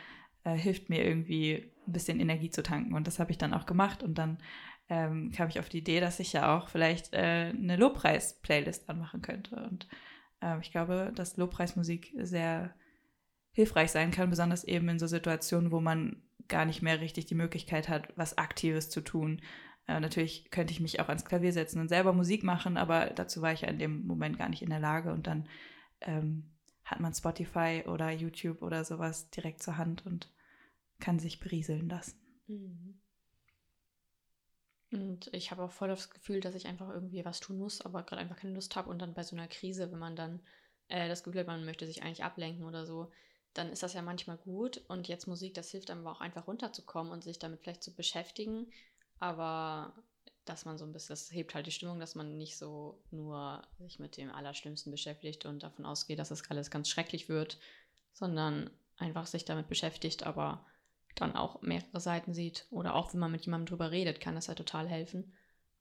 äh, 0.45 0.55
hilft 0.55 0.89
mir 0.89 1.05
irgendwie 1.05 1.73
ein 1.87 1.93
bisschen 1.93 2.21
Energie 2.21 2.51
zu 2.51 2.63
tanken. 2.63 2.95
Und 2.95 3.07
das 3.07 3.19
habe 3.19 3.31
ich 3.33 3.39
dann 3.39 3.53
auch 3.55 3.67
gemacht 3.67 4.03
und 4.03 4.17
dann 4.17 4.39
ähm, 4.91 5.31
kam 5.31 5.49
ich 5.49 5.61
auf 5.61 5.69
die 5.69 5.79
Idee, 5.79 6.01
dass 6.01 6.19
ich 6.19 6.33
ja 6.33 6.57
auch 6.57 6.69
vielleicht 6.69 7.15
äh, 7.15 7.53
eine 7.57 7.77
Lobpreis-Playlist 7.77 8.91
anmachen 8.91 9.23
könnte. 9.23 9.55
Und 9.55 9.89
äh, 10.43 10.59
ich 10.61 10.73
glaube, 10.73 11.13
dass 11.15 11.37
Lobpreismusik 11.37 12.13
sehr 12.19 12.75
hilfreich 13.53 13.93
sein 13.93 14.11
kann, 14.11 14.31
besonders 14.31 14.65
eben 14.65 14.89
in 14.89 14.99
so 14.99 15.07
Situationen, 15.07 15.71
wo 15.71 15.81
man 15.81 16.23
gar 16.49 16.65
nicht 16.65 16.83
mehr 16.83 17.01
richtig 17.01 17.27
die 17.27 17.37
Möglichkeit 17.37 17.89
hat, 17.89 18.09
was 18.17 18.37
Aktives 18.37 18.91
zu 18.91 19.01
tun. 19.01 19.41
Äh, 19.87 20.01
natürlich 20.01 20.51
könnte 20.51 20.73
ich 20.73 20.81
mich 20.81 20.99
auch 20.99 21.09
ans 21.09 21.25
Klavier 21.25 21.53
setzen 21.53 21.81
und 21.81 21.89
selber 21.89 22.13
Musik 22.13 22.43
machen, 22.43 22.77
aber 22.77 23.07
dazu 23.07 23.43
war 23.43 23.53
ich 23.53 23.61
ja 23.61 23.69
in 23.69 23.79
dem 23.79 24.07
Moment 24.09 24.39
gar 24.39 24.49
nicht 24.49 24.63
in 24.63 24.71
der 24.71 24.81
Lage. 24.81 25.13
Und 25.13 25.29
dann 25.29 25.49
ähm, 26.01 26.51
hat 26.85 26.99
man 26.99 27.15
Spotify 27.15 27.85
oder 27.87 28.11
YouTube 28.11 28.61
oder 28.61 28.85
sowas 28.85 29.31
direkt 29.31 29.63
zur 29.63 29.79
Hand 29.79 30.05
und 30.05 30.33
kann 30.99 31.21
sich 31.21 31.39
berieseln 31.39 31.89
lassen. 31.89 32.19
Mhm. 32.49 33.01
Und 34.93 35.33
ich 35.33 35.51
habe 35.51 35.63
auch 35.63 35.71
voll 35.71 35.89
das 35.89 36.11
Gefühl, 36.11 36.41
dass 36.41 36.55
ich 36.55 36.67
einfach 36.67 36.89
irgendwie 36.89 37.25
was 37.25 37.41
tun 37.41 37.59
muss, 37.59 37.81
aber 37.81 38.03
gerade 38.03 38.23
einfach 38.23 38.37
keine 38.37 38.55
Lust 38.55 38.75
habe. 38.75 38.91
Und 38.91 39.01
dann 39.01 39.15
bei 39.15 39.23
so 39.23 39.37
einer 39.37 39.47
Krise, 39.47 39.91
wenn 39.93 39.99
man 39.99 40.17
dann 40.17 40.41
äh, 40.89 41.09
das 41.09 41.23
Gefühl 41.23 41.41
hat, 41.41 41.47
man 41.47 41.65
möchte 41.65 41.87
sich 41.87 42.03
eigentlich 42.03 42.25
ablenken 42.25 42.65
oder 42.65 42.87
so, 42.87 43.11
dann 43.55 43.71
ist 43.71 43.83
das 43.83 43.95
ja 43.95 44.03
manchmal 44.03 44.37
gut. 44.37 44.83
Und 44.89 45.09
jetzt 45.09 45.27
Musik, 45.27 45.55
das 45.55 45.71
hilft 45.71 45.91
einem 45.91 46.07
auch 46.07 46.21
einfach 46.21 46.47
runterzukommen 46.47 47.13
und 47.13 47.23
sich 47.23 47.39
damit 47.39 47.61
vielleicht 47.61 47.83
zu 47.83 47.95
beschäftigen. 47.95 48.73
Aber 49.19 49.95
dass 50.45 50.65
man 50.65 50.79
so 50.79 50.85
ein 50.85 50.93
bisschen, 50.93 51.13
das 51.13 51.31
hebt 51.31 51.55
halt 51.55 51.67
die 51.67 51.73
Stimmung, 51.73 52.01
dass 52.01 52.15
man 52.15 52.37
nicht 52.37 52.59
so 52.59 53.01
nur 53.11 53.63
sich 53.79 53.99
mit 54.01 54.17
dem 54.17 54.31
Allerschlimmsten 54.31 54.91
beschäftigt 54.91 55.47
und 55.47 55.63
davon 55.63 55.87
ausgeht, 55.87 56.19
dass 56.19 56.31
das 56.31 56.49
alles 56.51 56.71
ganz 56.71 56.89
schrecklich 56.89 57.29
wird, 57.29 57.59
sondern 58.13 58.71
einfach 58.97 59.27
sich 59.27 59.45
damit 59.45 59.69
beschäftigt, 59.69 60.25
aber 60.25 60.67
dann 61.21 61.37
auch 61.37 61.63
mehrere 61.63 62.01
Seiten 62.01 62.35
sieht 62.35 62.67
oder 62.71 62.95
auch 62.95 63.13
wenn 63.13 63.21
man 63.21 63.33
mit 63.33 63.45
jemandem 63.45 63.67
drüber 63.67 63.91
redet, 63.91 64.21
kann 64.21 64.35
das 64.35 64.47
ja 64.47 64.55
total 64.55 64.89
helfen. 64.89 65.33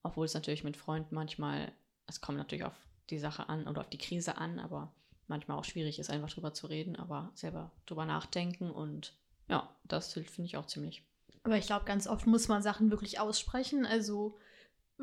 Obwohl 0.04 0.26
es 0.26 0.34
natürlich 0.34 0.64
mit 0.64 0.78
Freunden 0.78 1.16
manchmal, 1.16 1.72
es 2.08 2.22
kommt 2.22 2.38
natürlich 2.38 2.64
auf 2.64 2.76
die 3.10 3.20
Sache 3.20 3.50
an 3.50 3.68
oder 3.68 3.82
auf 3.82 3.90
die 3.90 3.98
Krise 3.98 4.38
an, 4.38 4.60
aber 4.60 4.94
manchmal 5.28 5.58
auch 5.58 5.64
schwierig 5.64 6.00
ist, 6.00 6.10
einfach 6.10 6.30
drüber 6.30 6.54
zu 6.54 6.68
reden, 6.68 6.96
aber 6.96 7.32
selber 7.36 7.72
drüber 7.86 8.06
nachdenken 8.06 8.72
und 8.72 9.14
ja, 9.48 9.70
das 9.84 10.14
hilft, 10.14 10.32
finde 10.32 10.48
ich 10.48 10.58
auch 10.58 10.68
ziemlich. 10.68 11.04
Aber 11.44 11.58
ich 11.58 11.66
glaube, 11.66 11.86
ganz 11.86 12.08
oft 12.08 12.28
muss 12.28 12.48
man 12.48 12.62
Sachen 12.62 12.92
wirklich 12.92 13.20
aussprechen. 13.20 13.86
Also 13.86 14.38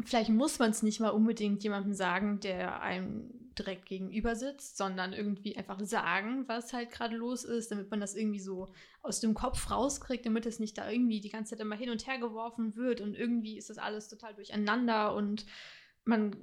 vielleicht 0.05 0.31
muss 0.31 0.59
man 0.59 0.71
es 0.71 0.83
nicht 0.83 1.01
mal 1.01 1.11
unbedingt 1.11 1.63
jemandem 1.65 1.95
sagen, 1.95 2.41
der 2.41 2.81
einem 2.83 3.46
direkt 3.59 3.87
gegenüber 3.87 4.37
sitzt, 4.37 4.77
sondern 4.77 5.13
irgendwie 5.13 5.57
einfach 5.57 5.81
sagen, 5.81 6.47
was 6.49 6.73
halt 6.73 6.91
gerade 6.91 7.17
los 7.17 7.45
ist, 7.45 7.71
damit 7.71 7.91
man 7.91 8.01
das 8.01 8.15
irgendwie 8.15 8.41
so 8.41 8.69
aus 9.03 9.21
dem 9.21 9.35
Kopf 9.35 9.71
rauskriegt, 9.71 10.27
damit 10.27 10.47
es 10.47 10.59
nicht 10.59 10.77
da 10.79 10.91
irgendwie 10.91 11.21
die 11.21 11.31
ganze 11.31 11.51
Zeit 11.51 11.61
immer 11.61 11.77
hin 11.77 11.91
und 11.91 12.07
her 12.07 12.19
geworfen 12.19 12.77
wird 12.77 13.01
und 13.01 13.15
irgendwie 13.15 13.57
ist 13.57 13.71
das 13.71 13.79
alles 13.79 14.09
total 14.09 14.35
durcheinander 14.35 15.15
und 15.15 15.47
man 16.05 16.37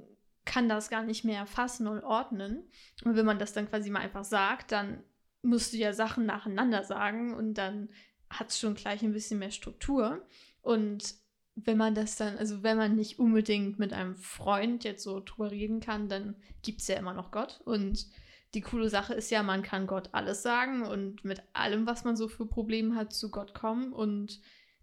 kann 0.44 0.68
das 0.68 0.90
gar 0.90 1.02
nicht 1.02 1.24
mehr 1.24 1.46
fassen 1.46 1.86
und 1.86 2.02
ordnen. 2.04 2.68
Und 3.04 3.16
wenn 3.16 3.26
man 3.26 3.38
das 3.38 3.52
dann 3.52 3.68
quasi 3.68 3.90
mal 3.90 4.00
einfach 4.00 4.24
sagt, 4.24 4.72
dann 4.72 5.02
musst 5.42 5.72
du 5.72 5.76
ja 5.76 5.92
Sachen 5.92 6.26
nacheinander 6.26 6.84
sagen 6.84 7.34
und 7.34 7.54
dann 7.54 7.88
hat 8.30 8.50
es 8.50 8.58
schon 8.58 8.74
gleich 8.74 9.02
ein 9.02 9.12
bisschen 9.12 9.38
mehr 9.38 9.50
Struktur. 9.50 10.26
Und 10.60 11.14
wenn 11.56 11.78
man 11.78 11.94
das 11.94 12.16
dann, 12.16 12.36
also 12.36 12.62
wenn 12.62 12.76
man 12.76 12.96
nicht 12.96 13.18
unbedingt 13.18 13.78
mit 13.78 13.92
einem 13.92 14.16
Freund 14.16 14.84
jetzt 14.84 15.04
so 15.04 15.20
drüber 15.20 15.50
reden 15.50 15.80
kann, 15.80 16.08
dann 16.08 16.36
gibt 16.62 16.80
es 16.80 16.88
ja 16.88 16.96
immer 16.96 17.14
noch 17.14 17.30
Gott. 17.30 17.60
Und 17.64 18.06
die 18.54 18.60
coole 18.60 18.88
Sache 18.88 19.14
ist 19.14 19.30
ja, 19.30 19.42
man 19.42 19.62
kann 19.62 19.86
Gott 19.86 20.10
alles 20.12 20.42
sagen 20.42 20.82
und 20.82 21.24
mit 21.24 21.42
allem, 21.52 21.86
was 21.86 22.04
man 22.04 22.16
so 22.16 22.28
für 22.28 22.46
Probleme 22.46 22.94
hat, 22.96 23.12
zu 23.12 23.30
Gott 23.30 23.54
kommen. 23.54 23.92
Und 23.92 24.40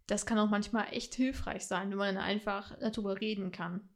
das 0.07 0.25
kann 0.25 0.37
auch 0.39 0.49
manchmal 0.49 0.87
echt 0.91 1.13
hilfreich 1.15 1.65
sein, 1.65 1.89
wenn 1.89 1.97
man 1.97 2.15
dann 2.15 2.23
einfach 2.23 2.77
darüber 2.79 3.19
reden 3.19 3.51
kann. 3.51 3.89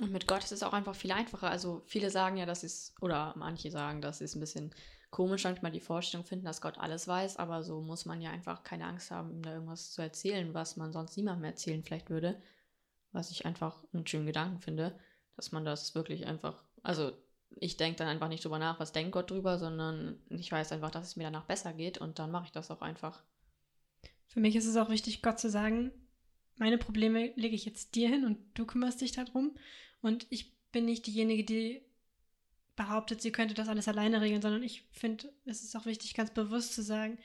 Und 0.00 0.12
mit 0.12 0.26
Gott 0.26 0.44
ist 0.44 0.52
es 0.52 0.62
auch 0.62 0.72
einfach 0.72 0.94
viel 0.94 1.12
einfacher. 1.12 1.50
Also 1.50 1.82
viele 1.86 2.10
sagen 2.10 2.36
ja, 2.36 2.46
dass 2.46 2.62
es, 2.62 2.94
oder 3.00 3.34
manche 3.36 3.70
sagen, 3.70 4.00
dass 4.00 4.20
es 4.20 4.34
ein 4.34 4.40
bisschen 4.40 4.74
komisch 5.10 5.44
manchmal 5.44 5.72
die 5.72 5.80
Vorstellung 5.80 6.26
finden, 6.26 6.44
dass 6.44 6.60
Gott 6.60 6.78
alles 6.78 7.08
weiß, 7.08 7.36
aber 7.38 7.62
so 7.62 7.80
muss 7.80 8.04
man 8.04 8.20
ja 8.20 8.30
einfach 8.30 8.62
keine 8.62 8.86
Angst 8.86 9.10
haben, 9.10 9.30
ihm 9.30 9.42
da 9.42 9.52
irgendwas 9.54 9.92
zu 9.92 10.02
erzählen, 10.02 10.52
was 10.54 10.76
man 10.76 10.92
sonst 10.92 11.16
niemandem 11.16 11.44
erzählen 11.44 11.82
vielleicht 11.82 12.10
würde. 12.10 12.40
Was 13.12 13.30
ich 13.30 13.46
einfach 13.46 13.82
einen 13.92 14.06
schönen 14.06 14.26
Gedanken 14.26 14.60
finde, 14.60 14.98
dass 15.36 15.50
man 15.50 15.64
das 15.64 15.94
wirklich 15.94 16.26
einfach, 16.26 16.62
also 16.82 17.12
ich 17.56 17.78
denke 17.78 17.98
dann 17.98 18.08
einfach 18.08 18.28
nicht 18.28 18.44
drüber 18.44 18.58
nach, 18.58 18.78
was 18.80 18.92
denkt 18.92 19.12
Gott 19.12 19.30
drüber, 19.30 19.58
sondern 19.58 20.20
ich 20.28 20.52
weiß 20.52 20.72
einfach, 20.72 20.90
dass 20.90 21.06
es 21.06 21.16
mir 21.16 21.24
danach 21.24 21.46
besser 21.46 21.72
geht 21.72 21.98
und 21.98 22.18
dann 22.18 22.30
mache 22.30 22.46
ich 22.46 22.52
das 22.52 22.70
auch 22.70 22.82
einfach. 22.82 23.22
Für 24.26 24.40
mich 24.40 24.56
ist 24.56 24.66
es 24.66 24.76
auch 24.76 24.90
wichtig, 24.90 25.22
Gott 25.22 25.38
zu 25.40 25.48
sagen, 25.48 25.90
meine 26.58 26.76
Probleme 26.76 27.32
lege 27.36 27.54
ich 27.54 27.64
jetzt 27.64 27.94
dir 27.94 28.08
hin 28.08 28.26
und 28.26 28.38
du 28.54 28.66
kümmerst 28.66 29.00
dich 29.00 29.12
darum. 29.12 29.56
Und 30.02 30.26
ich 30.28 30.56
bin 30.70 30.84
nicht 30.84 31.06
diejenige, 31.06 31.44
die 31.44 31.87
behauptet, 32.78 33.20
sie 33.20 33.32
könnte 33.32 33.52
das 33.52 33.68
alles 33.68 33.88
alleine 33.88 34.22
regeln, 34.22 34.40
sondern 34.40 34.62
ich 34.62 34.84
finde, 34.92 35.30
es 35.44 35.62
ist 35.62 35.76
auch 35.76 35.84
wichtig, 35.84 36.14
ganz 36.14 36.30
bewusst 36.30 36.74
zu 36.74 36.82
sagen, 36.82 37.18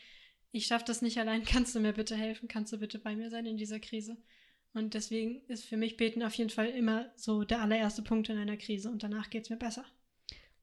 ich 0.52 0.66
schaffe 0.66 0.84
das 0.86 1.02
nicht 1.02 1.18
allein, 1.18 1.46
kannst 1.46 1.74
du 1.74 1.80
mir 1.80 1.94
bitte 1.94 2.18
helfen, 2.18 2.50
kannst 2.50 2.74
du 2.74 2.78
bitte 2.78 3.00
bei 3.00 3.16
mir 3.16 3.30
sein 3.30 3.46
in 3.46 3.56
dieser 3.56 3.80
Krise. 3.80 4.18
Und 4.74 4.96
deswegen 4.96 5.46
ist 5.48 5.66
für 5.66 5.78
mich 5.78 5.96
Beten 5.96 6.24
auf 6.24 6.34
jeden 6.34 6.50
Fall 6.50 6.68
immer 6.68 7.12
so 7.16 7.44
der 7.44 7.62
allererste 7.62 8.02
Punkt 8.02 8.28
in 8.28 8.38
einer 8.38 8.58
Krise 8.58 8.90
und 8.90 9.04
danach 9.04 9.30
geht 9.30 9.44
es 9.44 9.50
mir 9.50 9.58
besser. 9.58 9.86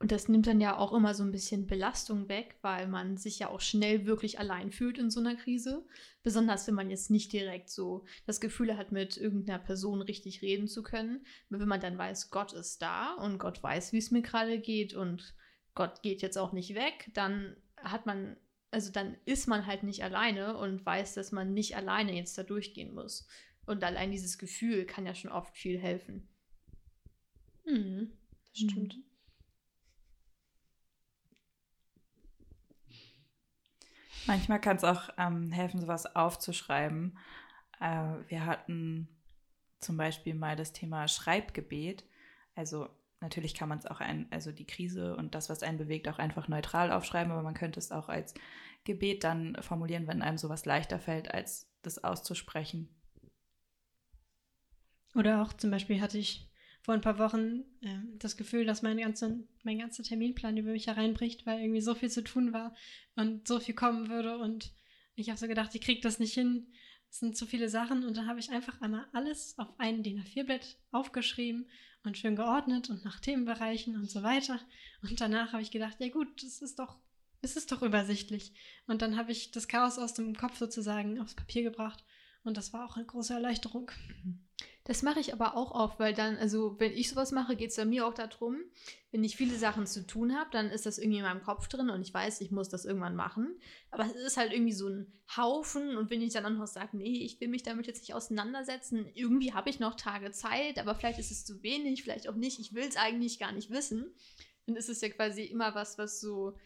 Und 0.01 0.13
das 0.13 0.31
nimmt 0.31 0.47
dann 0.47 0.63
ja 0.63 0.79
auch 0.79 0.95
immer 0.95 1.13
so 1.13 1.23
ein 1.23 1.31
bisschen 1.31 1.67
Belastung 1.67 2.31
weg, 2.31 2.57
weil 2.63 2.89
man 2.89 3.19
sich 3.19 3.39
ja 3.39 3.51
auch 3.51 3.61
schnell 3.61 4.07
wirklich 4.07 4.39
allein 4.39 4.73
fühlt 4.73 4.97
in 4.97 5.11
so 5.11 5.21
einer 5.21 5.37
Krise. 5.37 5.87
Besonders 6.23 6.67
wenn 6.67 6.75
man 6.75 6.89
jetzt 6.89 7.11
nicht 7.11 7.31
direkt 7.35 7.69
so 7.69 8.07
das 8.25 8.41
Gefühl 8.41 8.79
hat, 8.79 8.93
mit 8.93 9.19
irgendeiner 9.19 9.59
Person 9.59 10.01
richtig 10.01 10.41
reden 10.41 10.69
zu 10.69 10.83
können. 10.83 11.27
Wenn 11.51 11.69
man 11.69 11.83
dann 11.83 11.99
weiß, 11.99 12.31
Gott 12.31 12.55
ist 12.55 12.81
da 12.81 13.13
und 13.17 13.39
Gott 13.39 13.63
weiß, 13.63 13.93
wie 13.93 13.99
es 13.99 14.11
mir 14.11 14.23
gerade 14.23 14.59
geht 14.59 14.95
und 14.95 15.35
Gott 15.75 16.01
geht 16.01 16.23
jetzt 16.23 16.39
auch 16.39 16.53
nicht 16.53 16.75
weg, 16.75 17.11
dann 17.13 17.55
hat 17.77 18.07
man, 18.07 18.39
also 18.71 18.91
dann 18.91 19.19
ist 19.27 19.49
man 19.49 19.67
halt 19.67 19.83
nicht 19.83 20.03
alleine 20.03 20.57
und 20.57 20.85
weiß, 20.85 21.13
dass 21.13 21.31
man 21.31 21.53
nicht 21.53 21.77
alleine 21.77 22.17
jetzt 22.17 22.39
da 22.39 22.43
durchgehen 22.43 22.95
muss. 22.95 23.29
Und 23.67 23.85
allein 23.85 24.11
dieses 24.11 24.39
Gefühl 24.39 24.87
kann 24.87 25.05
ja 25.05 25.15
schon 25.15 25.31
oft 25.31 25.59
viel 25.59 25.79
helfen. 25.79 26.27
Mhm, 27.67 28.13
das 28.53 28.63
stimmt. 28.63 28.97
Mhm. 28.97 29.10
Manchmal 34.27 34.61
kann 34.61 34.77
es 34.77 34.85
auch 34.85 35.11
ähm, 35.19 35.51
helfen, 35.51 35.81
sowas 35.81 36.15
aufzuschreiben. 36.15 37.19
Äh, 37.81 38.15
wir 38.29 38.47
hatten 38.47 39.09
zum 39.81 39.97
Beispiel 39.97 40.35
mal 40.35 40.57
das 40.57 40.73
Thema 40.73 41.09
Schreibgebet. 41.09 42.05
Also 42.55 42.89
natürlich 43.21 43.55
kann 43.55 43.69
man 43.69 43.79
es 43.79 43.87
auch 43.87 44.01
ein, 44.01 44.27
also 44.31 44.53
die 44.53 44.67
Krise 44.67 45.17
und 45.17 45.35
das, 45.35 45.49
was 45.49 45.63
einen 45.63 45.79
bewegt, 45.79 46.09
auch 46.09 46.19
einfach 46.19 46.49
neutral 46.49 46.93
aufschreiben, 46.93 47.33
aber 47.33 47.43
man 47.43 47.55
könnte 47.55 47.79
es 47.79 47.93
auch 47.93 48.09
als 48.09 48.35
Gebet 48.85 49.25
dann 49.25 49.57
formulieren, 49.61 50.07
wenn 50.07 50.23
einem 50.23 50.39
sowas 50.39 50.65
leichter 50.65 50.99
fällt, 50.99 51.33
als 51.33 51.71
das 51.83 52.03
auszusprechen. 52.03 52.95
Oder 55.15 55.43
auch 55.43 55.53
zum 55.53 55.71
Beispiel 55.71 56.01
hatte 56.01 56.19
ich 56.19 56.50
vor 56.83 56.95
ein 56.95 57.01
paar 57.01 57.19
Wochen 57.19 57.65
äh, 57.83 57.99
das 58.19 58.37
Gefühl, 58.37 58.65
dass 58.65 58.83
mein, 58.83 58.99
ganze, 58.99 59.45
mein 59.63 59.79
ganzer 59.79 60.03
Terminplan 60.03 60.57
über 60.57 60.73
mich 60.73 60.87
hereinbricht, 60.87 61.47
weil 61.47 61.61
irgendwie 61.61 61.81
so 61.81 61.95
viel 61.95 62.11
zu 62.11 62.25
tun 62.25 62.53
war 62.53 62.75
und 63.17 63.47
so 63.47 63.61
viel 63.61 63.75
kommen 63.75 64.09
würde. 64.09 64.39
Und 64.39 64.73
ich 65.15 65.29
habe 65.29 65.39
so 65.39 65.47
gedacht, 65.47 65.75
ich 65.75 65.81
kriege 65.81 66.01
das 66.01 66.19
nicht 66.19 66.35
hin. 66.35 66.73
Es 67.11 67.19
sind 67.19 67.37
zu 67.37 67.47
viele 67.47 67.69
Sachen. 67.69 68.05
Und 68.05 68.17
dann 68.17 68.27
habe 68.27 68.41
ich 68.41 68.51
einfach 68.51 68.81
einmal 68.81 69.07
alles 69.13 69.59
auf 69.59 69.69
einen 69.79 70.03
DIN 70.03 70.23
A4-Blatt 70.23 70.77
aufgeschrieben 70.91 71.69
und 72.05 72.17
schön 72.17 72.37
geordnet 72.37 72.89
und 72.89 73.05
nach 73.05 73.21
Themenbereichen 73.21 73.97
und 73.97 74.11
so 74.11 74.23
weiter. 74.23 74.59
Und 75.03 75.21
danach 75.21 75.53
habe 75.53 75.63
ich 75.63 75.71
gedacht, 75.71 75.97
ja 75.99 76.09
gut, 76.09 76.43
das 76.43 76.63
ist 76.63 76.79
doch, 76.79 76.99
es 77.43 77.57
ist 77.57 77.73
doch 77.73 77.83
übersichtlich. 77.83 78.55
Und 78.87 79.03
dann 79.03 79.17
habe 79.17 79.33
ich 79.33 79.51
das 79.51 79.69
Chaos 79.69 79.99
aus 79.99 80.15
dem 80.15 80.35
Kopf 80.35 80.57
sozusagen 80.57 81.21
aufs 81.21 81.35
Papier 81.35 81.63
gebracht. 81.63 82.03
Und 82.43 82.57
das 82.57 82.73
war 82.73 82.87
auch 82.87 82.97
eine 82.97 83.05
große 83.05 83.35
Erleichterung. 83.35 83.91
Das 84.85 85.03
mache 85.03 85.21
ich 85.21 85.33
aber 85.33 85.57
auch 85.57 85.73
oft, 85.73 86.01
weil 86.01 86.15
dann, 86.15 86.37
also 86.39 86.75
wenn 86.79 86.93
ich 86.93 87.11
sowas 87.11 87.33
mache, 87.33 87.55
geht 87.55 87.71
es 87.71 87.77
bei 87.77 87.85
mir 87.85 88.07
auch 88.07 88.15
darum, 88.15 88.57
wenn 89.13 89.23
ich 89.23 89.37
viele 89.37 89.57
Sachen 89.57 89.87
zu 89.87 90.07
tun 90.07 90.35
habe, 90.35 90.51
dann 90.51 90.71
ist 90.71 90.87
das 90.87 90.99
irgendwie 90.99 91.19
in 91.19 91.25
meinem 91.25 91.43
Kopf 91.43 91.69
drin 91.69 91.91
und 91.91 92.03
ich 92.03 92.13
weiß, 92.13 92.41
ich 92.41 92.51
muss 92.51 92.69
das 92.69 92.85
irgendwann 92.85 93.15
machen. 93.15 93.59
Aber 93.91 94.05
es 94.05 94.13
ist 94.15 94.37
halt 94.37 94.53
irgendwie 94.53 94.73
so 94.73 94.89
ein 94.89 95.13
Haufen 95.37 95.97
und 95.97 96.11
wenn 96.11 96.23
ich 96.23 96.33
dann 96.33 96.47
auch 96.47 96.51
noch 96.51 96.67
sage, 96.67 96.97
nee, 96.97 97.25
ich 97.25 97.41
will 97.41 97.49
mich 97.49 97.63
damit 97.63 97.87
jetzt 97.87 98.01
nicht 98.01 98.15
auseinandersetzen, 98.15 99.07
irgendwie 99.15 99.53
habe 99.53 99.71
ich 99.71 99.81
noch 99.81 99.95
Tage 99.95 100.33
Zeit, 100.33 100.79
aber 100.79 100.95
vielleicht 100.95 101.19
ist 101.19 101.31
es 101.31 101.45
zu 101.45 101.63
wenig, 101.63 102.03
vielleicht 102.03 102.29
auch 102.29 102.37
nicht, 102.37 102.59
ich 102.59 102.75
will 102.75 102.85
es 102.89 102.97
eigentlich 102.97 103.39
gar 103.39 103.53
nicht 103.53 103.71
wissen, 103.71 104.13
dann 104.67 104.77
ist 104.77 104.89
es 104.89 105.01
ja 105.01 105.09
quasi 105.09 105.45
immer 105.45 105.75
was, 105.75 105.99
was 105.99 106.21
so, 106.21 106.57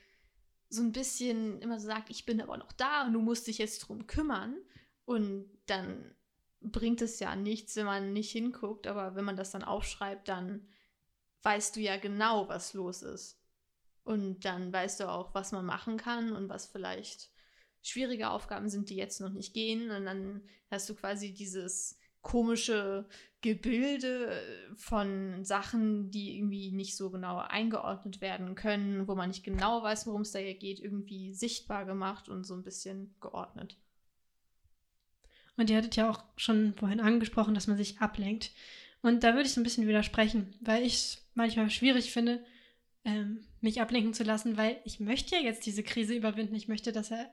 so 0.69 0.83
ein 0.83 0.93
bisschen 0.93 1.61
immer 1.63 1.79
so 1.79 1.87
sagt, 1.87 2.11
ich 2.11 2.25
bin 2.25 2.41
aber 2.41 2.57
noch 2.57 2.73
da 2.73 3.07
und 3.07 3.13
du 3.13 3.21
musst 3.21 3.47
dich 3.47 3.59
jetzt 3.59 3.81
drum 3.81 4.07
kümmern. 4.07 4.57
Und 5.05 5.51
dann 5.67 6.15
bringt 6.65 7.03
es 7.03 7.19
ja 7.21 7.37
nichts, 7.37 7.77
wenn 7.77 7.87
man 7.87 8.13
nicht 8.13 8.31
hinguckt, 8.31 8.87
aber 8.87 9.15
wenn 9.15 9.25
man 9.25 9.37
das 9.37 9.51
dann 9.51 9.65
aufschreibt, 9.65 10.29
dann 10.29 10.69
weißt 11.43 11.77
du 11.77 11.81
ja 11.81 11.97
genau, 11.97 12.49
was 12.49 12.75
los 12.75 13.03
ist. 13.03 13.41
Und 14.03 14.45
dann 14.45 14.73
weißt 14.73 15.01
du 15.01 15.11
auch, 15.11 15.35
was 15.35 15.53
man 15.53 15.65
machen 15.65 15.97
kann 15.97 16.33
und 16.33 16.49
was 16.49 16.67
vielleicht 16.67 17.31
schwierige 17.83 18.31
Aufgaben 18.31 18.69
sind, 18.69 18.91
die 18.91 18.97
jetzt 18.97 19.21
noch 19.21 19.31
nicht 19.31 19.55
gehen. 19.55 19.91
Und 19.91 20.05
dann 20.05 20.43
hast 20.71 20.89
du 20.89 20.95
quasi 20.95 21.33
dieses 21.33 21.99
komische 22.23 23.07
Gebilde 23.43 24.41
von 24.77 25.45
Sachen, 25.45 26.11
die 26.11 26.37
irgendwie 26.37 26.73
nicht 26.73 26.97
so 26.97 27.11
genau 27.11 27.37
eingeordnet 27.37 28.23
werden 28.23 28.55
können, 28.55 29.07
wo 29.07 29.15
man 29.15 29.29
nicht 29.29 29.45
genau 29.45 29.83
weiß, 29.83 30.07
worum 30.07 30.23
es 30.23 30.33
da 30.33 30.41
geht, 30.41 30.81
irgendwie 30.81 31.35
sichtbar 31.35 31.85
gemacht 31.85 32.29
und 32.29 32.45
so 32.45 32.55
ein 32.55 32.63
bisschen 32.63 33.15
geordnet. 33.21 33.79
Und 35.57 35.71
ihr 35.71 35.77
hattet 35.77 35.97
ja 35.97 36.11
auch 36.11 36.25
schon 36.37 36.75
vorhin 36.75 37.01
angesprochen, 37.01 37.55
dass 37.55 37.67
man 37.67 37.77
sich 37.77 38.01
ablenkt. 38.01 38.51
Und 39.03 39.23
da 39.23 39.35
würde 39.35 39.47
ich 39.47 39.53
so 39.53 39.61
ein 39.61 39.65
bisschen 39.65 39.87
widersprechen, 39.87 40.55
weil 40.61 40.83
ich 40.83 40.95
es 40.95 41.27
manchmal 41.35 41.71
schwierig 41.71 42.11
finde, 42.11 42.45
ähm, 43.05 43.45
mich 43.61 43.81
ablenken 43.81 44.15
zu 44.15 44.25
lassen, 44.25 44.57
weil 44.57 44.79
ich 44.85 45.01
möchte 45.01 45.37
ja 45.37 45.43
jetzt 45.43 45.67
diese 45.67 45.83
Krise 45.83 46.15
überwinden. 46.15 46.55
Ich 46.55 46.69
möchte, 46.69 46.91
dass 46.91 47.11
er 47.11 47.33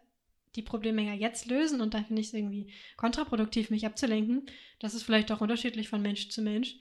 die 0.55 0.61
Probleme 0.61 1.01
ja 1.03 1.13
jetzt 1.13 1.45
lösen 1.45 1.79
und 1.79 1.93
da 1.93 2.03
finde 2.03 2.21
ich 2.21 2.27
es 2.27 2.33
irgendwie 2.33 2.73
kontraproduktiv, 2.97 3.69
mich 3.69 3.85
abzulenken. 3.85 4.45
Das 4.79 4.93
ist 4.93 5.03
vielleicht 5.03 5.31
auch 5.31 5.41
unterschiedlich 5.41 5.87
von 5.87 6.01
Mensch 6.01 6.29
zu 6.29 6.41
Mensch. 6.41 6.75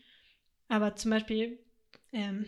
Aber 0.68 0.97
zum 0.97 1.12
Beispiel, 1.12 1.59
ähm, 2.12 2.47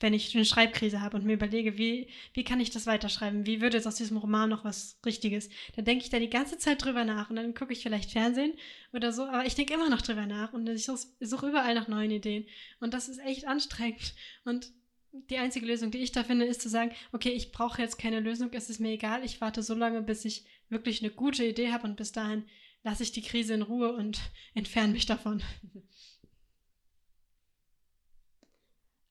wenn 0.00 0.14
ich 0.14 0.34
eine 0.34 0.44
Schreibkrise 0.44 1.00
habe 1.00 1.16
und 1.16 1.24
mir 1.24 1.34
überlege, 1.34 1.78
wie, 1.78 2.08
wie 2.34 2.44
kann 2.44 2.60
ich 2.60 2.70
das 2.70 2.86
weiterschreiben? 2.86 3.46
Wie 3.46 3.60
würde 3.60 3.76
jetzt 3.76 3.86
aus 3.86 3.94
diesem 3.94 4.18
Roman 4.18 4.50
noch 4.50 4.64
was 4.64 4.98
Richtiges? 5.06 5.48
Dann 5.74 5.84
denke 5.84 6.04
ich 6.04 6.10
da 6.10 6.18
die 6.18 6.30
ganze 6.30 6.58
Zeit 6.58 6.84
drüber 6.84 7.04
nach 7.04 7.30
und 7.30 7.36
dann 7.36 7.54
gucke 7.54 7.72
ich 7.72 7.82
vielleicht 7.82 8.12
Fernsehen 8.12 8.52
oder 8.92 9.12
so, 9.12 9.24
aber 9.24 9.46
ich 9.46 9.54
denke 9.54 9.74
immer 9.74 9.88
noch 9.88 10.02
drüber 10.02 10.26
nach 10.26 10.52
und 10.52 10.68
ich 10.68 10.84
suche 10.84 11.48
überall 11.48 11.74
nach 11.74 11.88
neuen 11.88 12.10
Ideen. 12.10 12.46
Und 12.80 12.92
das 12.92 13.08
ist 13.08 13.18
echt 13.20 13.46
anstrengend. 13.46 14.14
Und 14.44 14.70
die 15.30 15.38
einzige 15.38 15.66
Lösung, 15.66 15.90
die 15.90 15.98
ich 15.98 16.12
da 16.12 16.24
finde, 16.24 16.44
ist 16.44 16.60
zu 16.60 16.68
sagen, 16.68 16.92
okay, 17.12 17.30
ich 17.30 17.52
brauche 17.52 17.80
jetzt 17.80 17.98
keine 17.98 18.20
Lösung, 18.20 18.50
es 18.52 18.68
ist 18.68 18.80
mir 18.80 18.92
egal, 18.92 19.24
ich 19.24 19.40
warte 19.40 19.62
so 19.62 19.74
lange, 19.74 20.02
bis 20.02 20.24
ich 20.24 20.44
wirklich 20.68 21.02
eine 21.02 21.10
gute 21.10 21.44
Idee 21.44 21.72
habe 21.72 21.86
und 21.86 21.96
bis 21.96 22.12
dahin 22.12 22.44
lasse 22.82 23.02
ich 23.02 23.12
die 23.12 23.22
Krise 23.22 23.54
in 23.54 23.62
Ruhe 23.62 23.92
und 23.92 24.20
entferne 24.54 24.92
mich 24.92 25.06
davon. 25.06 25.42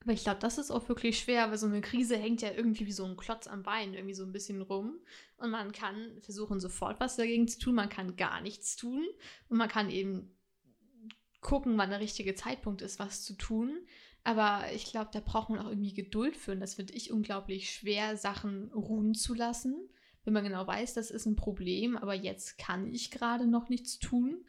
Aber 0.06 0.14
ich 0.14 0.24
glaube, 0.24 0.40
das 0.40 0.60
ist 0.60 0.70
auch 0.70 0.88
wirklich 0.88 1.18
schwer, 1.18 1.50
weil 1.50 1.58
so 1.58 1.66
eine 1.66 1.82
Krise 1.82 2.16
hängt 2.16 2.44
ja 2.44 2.52
irgendwie 2.52 2.86
wie 2.86 2.92
so 2.92 3.06
ein 3.06 3.18
Klotz 3.18 3.48
am 3.48 3.64
Bein 3.64 3.96
irgendwie 3.96 4.14
so 4.14 4.24
ein 4.24 4.32
bisschen 4.32 4.62
rum. 4.62 5.00
Und 5.38 5.50
man 5.50 5.72
kann 5.72 6.22
versuchen, 6.22 6.60
sofort 6.60 7.00
was 7.00 7.16
dagegen 7.16 7.48
zu 7.48 7.58
tun. 7.58 7.74
Man 7.74 7.90
kann 7.90 8.16
gar 8.16 8.40
nichts 8.40 8.76
tun. 8.76 9.04
Und 9.50 9.58
man 9.58 9.68
kann 9.68 9.90
eben 9.90 10.32
gucken, 11.42 11.76
wann 11.80 11.90
der 11.90 12.02
richtige 12.02 12.36
Zeitpunkt 12.36 12.84
ist, 12.84 13.00
was 13.00 13.24
zu 13.24 13.34
tun. 13.34 13.80
Aber 14.24 14.72
ich 14.76 14.86
glaube, 14.86 15.10
da 15.12 15.22
braucht 15.22 15.50
man 15.50 15.58
auch 15.58 15.70
irgendwie 15.70 15.96
Geduld 15.96 16.38
für. 16.38 16.52
Und 16.52 16.60
das 16.60 16.76
finde 16.76 16.94
ich 16.94 17.12
unglaublich 17.12 17.72
schwer, 17.72 18.16
Sachen 18.16 18.72
ruhen 18.74 19.16
zu 19.16 19.34
lassen. 19.34 19.90
Wenn 20.24 20.34
man 20.34 20.44
genau 20.44 20.68
weiß, 20.68 20.94
das 20.94 21.10
ist 21.10 21.26
ein 21.26 21.36
Problem, 21.36 21.98
aber 21.98 22.14
jetzt 22.14 22.60
kann 22.60 22.94
ich 22.94 23.10
gerade 23.10 23.48
noch 23.48 23.70
nichts 23.70 23.98
tun. 23.98 24.46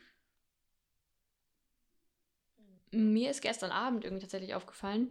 Mir 2.91 3.31
ist 3.31 3.41
gestern 3.41 3.71
Abend 3.71 4.05
irgendwie 4.05 4.23
tatsächlich 4.23 4.55
aufgefallen, 4.55 5.11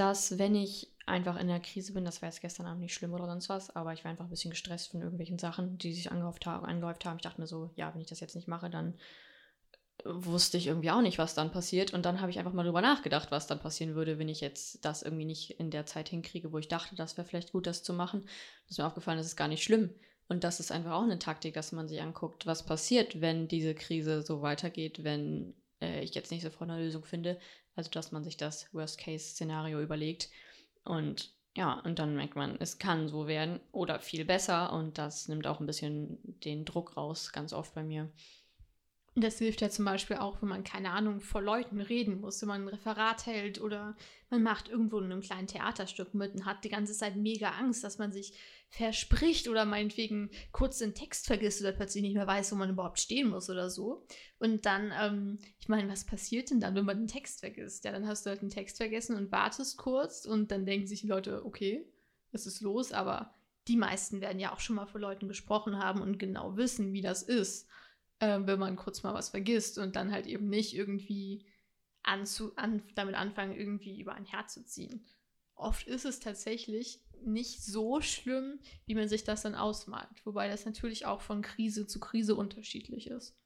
dass 0.00 0.38
wenn 0.38 0.54
ich 0.54 0.92
einfach 1.06 1.38
in 1.38 1.48
der 1.48 1.60
Krise 1.60 1.92
bin, 1.92 2.04
das 2.04 2.20
war 2.22 2.28
jetzt 2.28 2.40
gestern 2.40 2.66
Abend 2.66 2.82
nicht 2.82 2.94
schlimm 2.94 3.12
oder 3.12 3.26
sonst 3.26 3.48
was, 3.48 3.74
aber 3.74 3.92
ich 3.92 4.04
war 4.04 4.10
einfach 4.10 4.24
ein 4.24 4.30
bisschen 4.30 4.50
gestresst 4.50 4.90
von 4.90 5.00
irgendwelchen 5.00 5.38
Sachen, 5.38 5.78
die 5.78 5.94
sich 5.94 6.10
angehäuft 6.10 6.46
haben. 6.46 6.66
Angehäuft 6.66 7.04
haben. 7.04 7.16
Ich 7.16 7.22
dachte 7.22 7.40
mir 7.40 7.46
so, 7.46 7.70
ja, 7.76 7.92
wenn 7.94 8.00
ich 8.00 8.08
das 8.08 8.20
jetzt 8.20 8.36
nicht 8.36 8.48
mache, 8.48 8.68
dann 8.70 8.94
wusste 10.04 10.58
ich 10.58 10.66
irgendwie 10.66 10.90
auch 10.90 11.00
nicht, 11.00 11.18
was 11.18 11.34
dann 11.34 11.50
passiert. 11.50 11.92
Und 11.92 12.04
dann 12.04 12.20
habe 12.20 12.30
ich 12.30 12.38
einfach 12.38 12.52
mal 12.52 12.64
drüber 12.64 12.80
nachgedacht, 12.80 13.30
was 13.30 13.46
dann 13.46 13.58
passieren 13.58 13.94
würde, 13.94 14.18
wenn 14.18 14.28
ich 14.28 14.40
jetzt 14.40 14.84
das 14.84 15.02
irgendwie 15.02 15.24
nicht 15.24 15.58
in 15.58 15.70
der 15.70 15.86
Zeit 15.86 16.08
hinkriege, 16.08 16.52
wo 16.52 16.58
ich 16.58 16.68
dachte, 16.68 16.94
das 16.94 17.16
wäre 17.16 17.26
vielleicht 17.26 17.52
gut, 17.52 17.66
das 17.66 17.82
zu 17.82 17.92
machen. 17.92 18.22
Das 18.22 18.72
ist 18.72 18.78
mir 18.78 18.86
aufgefallen, 18.86 19.18
das 19.18 19.26
ist 19.26 19.36
gar 19.36 19.48
nicht 19.48 19.64
schlimm. 19.64 19.90
Und 20.28 20.44
das 20.44 20.60
ist 20.60 20.70
einfach 20.70 20.92
auch 20.92 21.02
eine 21.02 21.18
Taktik, 21.18 21.54
dass 21.54 21.72
man 21.72 21.88
sich 21.88 22.00
anguckt, 22.02 22.46
was 22.46 22.64
passiert, 22.64 23.20
wenn 23.20 23.48
diese 23.48 23.74
Krise 23.74 24.22
so 24.22 24.42
weitergeht, 24.42 25.02
wenn 25.02 25.54
äh, 25.80 26.02
ich 26.02 26.14
jetzt 26.14 26.30
nicht 26.30 26.42
sofort 26.42 26.70
eine 26.70 26.82
Lösung 26.82 27.04
finde. 27.04 27.38
Also, 27.78 27.90
dass 27.92 28.10
man 28.10 28.24
sich 28.24 28.36
das 28.36 28.74
Worst-Case-Szenario 28.74 29.80
überlegt. 29.80 30.30
Und 30.82 31.32
ja, 31.56 31.74
und 31.84 32.00
dann 32.00 32.16
merkt 32.16 32.34
man, 32.34 32.56
es 32.58 32.80
kann 32.80 33.06
so 33.06 33.28
werden 33.28 33.60
oder 33.70 34.00
viel 34.00 34.24
besser. 34.24 34.72
Und 34.72 34.98
das 34.98 35.28
nimmt 35.28 35.46
auch 35.46 35.60
ein 35.60 35.66
bisschen 35.66 36.18
den 36.42 36.64
Druck 36.64 36.96
raus, 36.96 37.30
ganz 37.30 37.52
oft 37.52 37.72
bei 37.76 37.84
mir. 37.84 38.10
Das 39.20 39.38
hilft 39.38 39.60
ja 39.60 39.70
zum 39.70 39.84
Beispiel 39.84 40.16
auch, 40.16 40.40
wenn 40.42 40.48
man, 40.48 40.64
keine 40.64 40.90
Ahnung, 40.90 41.20
vor 41.20 41.42
Leuten 41.42 41.80
reden 41.80 42.20
muss, 42.20 42.40
wenn 42.40 42.48
man 42.48 42.62
ein 42.62 42.68
Referat 42.68 43.26
hält 43.26 43.60
oder 43.60 43.96
man 44.30 44.42
macht 44.42 44.68
irgendwo 44.68 44.98
in 44.98 45.06
einem 45.06 45.20
kleinen 45.20 45.46
Theaterstück 45.46 46.14
mit 46.14 46.34
und 46.34 46.44
hat 46.44 46.64
die 46.64 46.68
ganze 46.68 46.92
Zeit 46.92 47.16
mega 47.16 47.50
Angst, 47.50 47.82
dass 47.82 47.98
man 47.98 48.12
sich 48.12 48.34
verspricht 48.70 49.48
oder 49.48 49.64
meinetwegen 49.64 50.30
kurz 50.52 50.78
den 50.78 50.94
Text 50.94 51.26
vergisst 51.26 51.60
oder 51.60 51.72
plötzlich 51.72 52.02
nicht 52.02 52.14
mehr 52.14 52.26
weiß, 52.26 52.52
wo 52.52 52.56
man 52.56 52.70
überhaupt 52.70 53.00
stehen 53.00 53.30
muss 53.30 53.48
oder 53.48 53.70
so. 53.70 54.06
Und 54.38 54.66
dann, 54.66 54.92
ähm, 55.00 55.38
ich 55.58 55.68
meine, 55.68 55.90
was 55.90 56.04
passiert 56.04 56.50
denn 56.50 56.60
dann, 56.60 56.74
wenn 56.74 56.84
man 56.84 56.98
den 56.98 57.08
Text 57.08 57.40
vergisst? 57.40 57.84
Ja, 57.84 57.92
dann 57.92 58.06
hast 58.06 58.26
du 58.26 58.30
halt 58.30 58.42
den 58.42 58.50
Text 58.50 58.76
vergessen 58.76 59.16
und 59.16 59.32
wartest 59.32 59.78
kurz 59.78 60.26
und 60.26 60.50
dann 60.50 60.66
denken 60.66 60.86
sich 60.86 61.00
die 61.00 61.08
Leute, 61.08 61.44
okay, 61.44 61.86
was 62.30 62.46
ist 62.46 62.60
los? 62.60 62.92
Aber 62.92 63.34
die 63.68 63.76
meisten 63.76 64.20
werden 64.20 64.40
ja 64.40 64.52
auch 64.52 64.60
schon 64.60 64.76
mal 64.76 64.86
vor 64.86 65.00
Leuten 65.00 65.28
gesprochen 65.28 65.78
haben 65.78 66.00
und 66.02 66.18
genau 66.18 66.56
wissen, 66.56 66.92
wie 66.92 67.02
das 67.02 67.22
ist, 67.22 67.68
äh, 68.20 68.38
wenn 68.42 68.58
man 68.58 68.76
kurz 68.76 69.02
mal 69.02 69.14
was 69.14 69.30
vergisst 69.30 69.78
und 69.78 69.96
dann 69.96 70.12
halt 70.12 70.26
eben 70.26 70.48
nicht 70.48 70.74
irgendwie 70.74 71.46
anzu 72.02 72.56
an 72.56 72.82
damit 72.94 73.14
anfangen, 73.14 73.56
irgendwie 73.56 74.00
über 74.00 74.14
ein 74.14 74.24
Herz 74.24 74.54
zu 74.54 74.64
ziehen. 74.64 75.06
Oft 75.54 75.86
ist 75.86 76.04
es 76.04 76.20
tatsächlich 76.20 77.00
nicht 77.24 77.64
so 77.64 78.00
schlimm, 78.00 78.60
wie 78.86 78.94
man 78.94 79.08
sich 79.08 79.24
das 79.24 79.42
dann 79.42 79.54
ausmalt. 79.54 80.24
Wobei 80.24 80.48
das 80.48 80.64
natürlich 80.64 81.06
auch 81.06 81.20
von 81.20 81.42
Krise 81.42 81.86
zu 81.86 81.98
Krise 81.98 82.36
unterschiedlich 82.36 83.08
ist. 83.08 83.36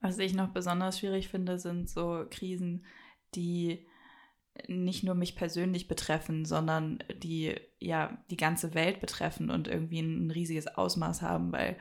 Was 0.00 0.18
ich 0.18 0.34
noch 0.34 0.52
besonders 0.52 0.98
schwierig 0.98 1.28
finde, 1.28 1.58
sind 1.58 1.88
so 1.88 2.26
Krisen, 2.30 2.84
die 3.34 3.86
nicht 4.68 5.04
nur 5.04 5.14
mich 5.14 5.36
persönlich 5.36 5.88
betreffen, 5.88 6.44
sondern 6.44 6.98
die 7.22 7.54
ja 7.78 8.18
die 8.30 8.36
ganze 8.36 8.74
Welt 8.74 9.00
betreffen 9.00 9.50
und 9.50 9.68
irgendwie 9.68 10.00
ein 10.00 10.30
riesiges 10.30 10.66
Ausmaß 10.66 11.22
haben, 11.22 11.52
weil 11.52 11.76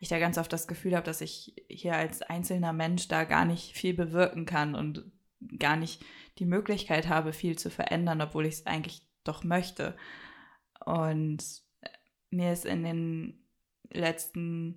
ich 0.00 0.08
da 0.08 0.18
ganz 0.18 0.38
oft 0.38 0.52
das 0.52 0.68
Gefühl 0.68 0.94
habe, 0.94 1.04
dass 1.04 1.20
ich 1.20 1.54
hier 1.68 1.94
als 1.96 2.22
einzelner 2.22 2.72
Mensch 2.72 3.08
da 3.08 3.24
gar 3.24 3.44
nicht 3.44 3.76
viel 3.76 3.94
bewirken 3.94 4.46
kann 4.46 4.74
und 4.74 5.10
gar 5.58 5.76
nicht 5.76 6.04
die 6.38 6.46
Möglichkeit 6.46 7.08
habe, 7.08 7.32
viel 7.32 7.58
zu 7.58 7.70
verändern, 7.70 8.20
obwohl 8.20 8.46
ich 8.46 8.54
es 8.54 8.66
eigentlich 8.66 9.02
doch 9.24 9.44
möchte. 9.44 9.96
Und 10.84 11.44
mir 12.30 12.52
ist 12.52 12.64
in 12.64 12.84
den 12.84 13.44
letzten 13.90 14.76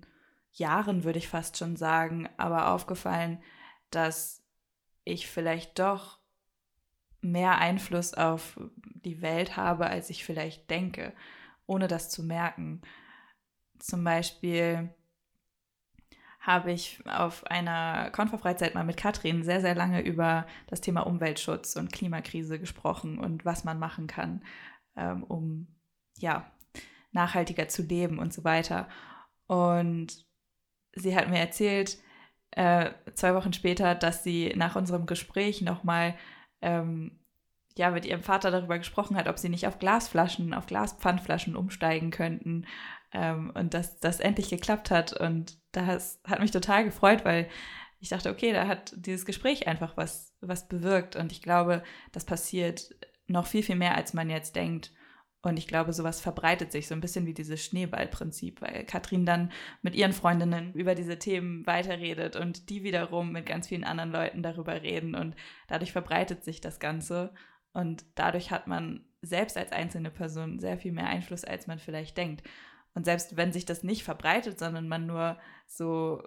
Jahren, 0.52 1.04
würde 1.04 1.18
ich 1.18 1.28
fast 1.28 1.56
schon 1.56 1.76
sagen, 1.76 2.28
aber 2.36 2.72
aufgefallen, 2.72 3.42
dass 3.90 4.42
ich 5.04 5.28
vielleicht 5.28 5.78
doch 5.78 6.21
mehr 7.22 7.58
Einfluss 7.58 8.14
auf 8.14 8.58
die 9.04 9.22
Welt 9.22 9.56
habe, 9.56 9.86
als 9.86 10.10
ich 10.10 10.24
vielleicht 10.24 10.70
denke, 10.70 11.12
ohne 11.66 11.88
das 11.88 12.10
zu 12.10 12.22
merken. 12.22 12.82
Zum 13.78 14.04
Beispiel 14.04 14.94
habe 16.40 16.72
ich 16.72 17.00
auf 17.06 17.46
einer 17.46 18.10
Konferfreizeit 18.10 18.74
mal 18.74 18.84
mit 18.84 18.96
Katrin 18.96 19.44
sehr, 19.44 19.60
sehr 19.60 19.76
lange 19.76 20.00
über 20.00 20.46
das 20.66 20.80
Thema 20.80 21.02
Umweltschutz 21.02 21.76
und 21.76 21.92
Klimakrise 21.92 22.58
gesprochen 22.58 23.18
und 23.18 23.44
was 23.44 23.62
man 23.62 23.78
machen 23.78 24.08
kann, 24.08 24.42
ähm, 24.96 25.22
um 25.22 25.68
ja, 26.18 26.50
nachhaltiger 27.12 27.68
zu 27.68 27.82
leben 27.82 28.18
und 28.18 28.32
so 28.32 28.42
weiter. 28.42 28.88
Und 29.46 30.26
sie 30.94 31.14
hat 31.14 31.28
mir 31.28 31.38
erzählt, 31.38 31.98
äh, 32.50 32.90
zwei 33.14 33.34
Wochen 33.34 33.52
später, 33.52 33.94
dass 33.94 34.24
sie 34.24 34.52
nach 34.56 34.74
unserem 34.74 35.06
Gespräch 35.06 35.62
nochmal 35.62 36.14
ähm, 36.62 37.18
ja, 37.76 37.90
mit 37.90 38.04
ihrem 38.04 38.22
Vater 38.22 38.50
darüber 38.50 38.78
gesprochen 38.78 39.16
hat, 39.16 39.28
ob 39.28 39.38
sie 39.38 39.48
nicht 39.48 39.66
auf 39.66 39.78
Glasflaschen, 39.78 40.54
auf 40.54 40.66
Glaspfandflaschen 40.66 41.56
umsteigen 41.56 42.10
könnten 42.10 42.66
ähm, 43.12 43.50
und 43.54 43.74
dass 43.74 43.98
das 44.00 44.20
endlich 44.20 44.50
geklappt 44.50 44.90
hat. 44.90 45.12
Und 45.12 45.58
das 45.72 46.20
hat 46.26 46.40
mich 46.40 46.50
total 46.50 46.84
gefreut, 46.84 47.24
weil 47.24 47.48
ich 48.00 48.08
dachte, 48.08 48.30
okay, 48.30 48.52
da 48.52 48.66
hat 48.66 48.92
dieses 48.96 49.24
Gespräch 49.24 49.68
einfach 49.68 49.96
was, 49.96 50.34
was 50.40 50.68
bewirkt. 50.68 51.16
Und 51.16 51.32
ich 51.32 51.40
glaube, 51.40 51.82
das 52.10 52.24
passiert 52.24 52.94
noch 53.26 53.46
viel, 53.46 53.62
viel 53.62 53.76
mehr, 53.76 53.96
als 53.96 54.12
man 54.12 54.28
jetzt 54.28 54.56
denkt. 54.56 54.92
Und 55.42 55.58
ich 55.58 55.66
glaube, 55.66 55.92
sowas 55.92 56.20
verbreitet 56.20 56.70
sich 56.70 56.86
so 56.86 56.94
ein 56.94 57.00
bisschen 57.00 57.26
wie 57.26 57.34
dieses 57.34 57.64
Schneeballprinzip, 57.64 58.62
weil 58.62 58.84
Katrin 58.84 59.26
dann 59.26 59.50
mit 59.82 59.96
ihren 59.96 60.12
Freundinnen 60.12 60.72
über 60.72 60.94
diese 60.94 61.18
Themen 61.18 61.66
weiterredet 61.66 62.36
und 62.36 62.70
die 62.70 62.84
wiederum 62.84 63.32
mit 63.32 63.46
ganz 63.46 63.66
vielen 63.66 63.82
anderen 63.82 64.12
Leuten 64.12 64.44
darüber 64.44 64.82
reden 64.82 65.16
und 65.16 65.34
dadurch 65.66 65.90
verbreitet 65.90 66.44
sich 66.44 66.60
das 66.60 66.78
Ganze 66.78 67.34
und 67.72 68.04
dadurch 68.14 68.52
hat 68.52 68.68
man 68.68 69.04
selbst 69.20 69.56
als 69.56 69.72
einzelne 69.72 70.10
Person 70.10 70.60
sehr 70.60 70.78
viel 70.78 70.92
mehr 70.92 71.08
Einfluss, 71.08 71.44
als 71.44 71.66
man 71.66 71.80
vielleicht 71.80 72.16
denkt. 72.16 72.42
Und 72.94 73.04
selbst 73.04 73.36
wenn 73.36 73.52
sich 73.52 73.64
das 73.64 73.82
nicht 73.82 74.04
verbreitet, 74.04 74.58
sondern 74.58 74.86
man 74.86 75.06
nur 75.06 75.38
so, 75.66 76.22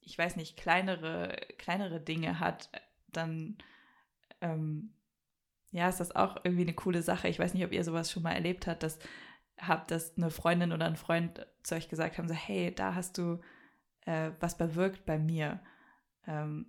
ich 0.00 0.16
weiß 0.18 0.36
nicht, 0.36 0.56
kleinere, 0.56 1.36
kleinere 1.58 2.00
Dinge 2.00 2.40
hat, 2.40 2.70
dann 3.08 3.58
ähm, 4.40 4.94
ja, 5.72 5.88
ist 5.88 6.00
das 6.00 6.14
auch 6.14 6.36
irgendwie 6.44 6.62
eine 6.62 6.74
coole 6.74 7.02
Sache. 7.02 7.28
Ich 7.28 7.38
weiß 7.38 7.54
nicht, 7.54 7.64
ob 7.64 7.72
ihr 7.72 7.84
sowas 7.84 8.10
schon 8.10 8.22
mal 8.22 8.32
erlebt 8.32 8.66
habt, 8.66 8.82
dass 8.82 8.98
habt, 9.60 9.90
dass 9.90 10.16
eine 10.16 10.30
Freundin 10.30 10.72
oder 10.72 10.86
ein 10.86 10.96
Freund 10.96 11.46
zu 11.62 11.74
euch 11.74 11.88
gesagt 11.88 12.18
haben, 12.18 12.28
so, 12.28 12.34
hey, 12.34 12.74
da 12.74 12.94
hast 12.94 13.18
du 13.18 13.40
äh, 14.06 14.30
was 14.40 14.56
bewirkt 14.56 15.04
bei 15.06 15.18
mir. 15.18 15.60
Ähm, 16.26 16.66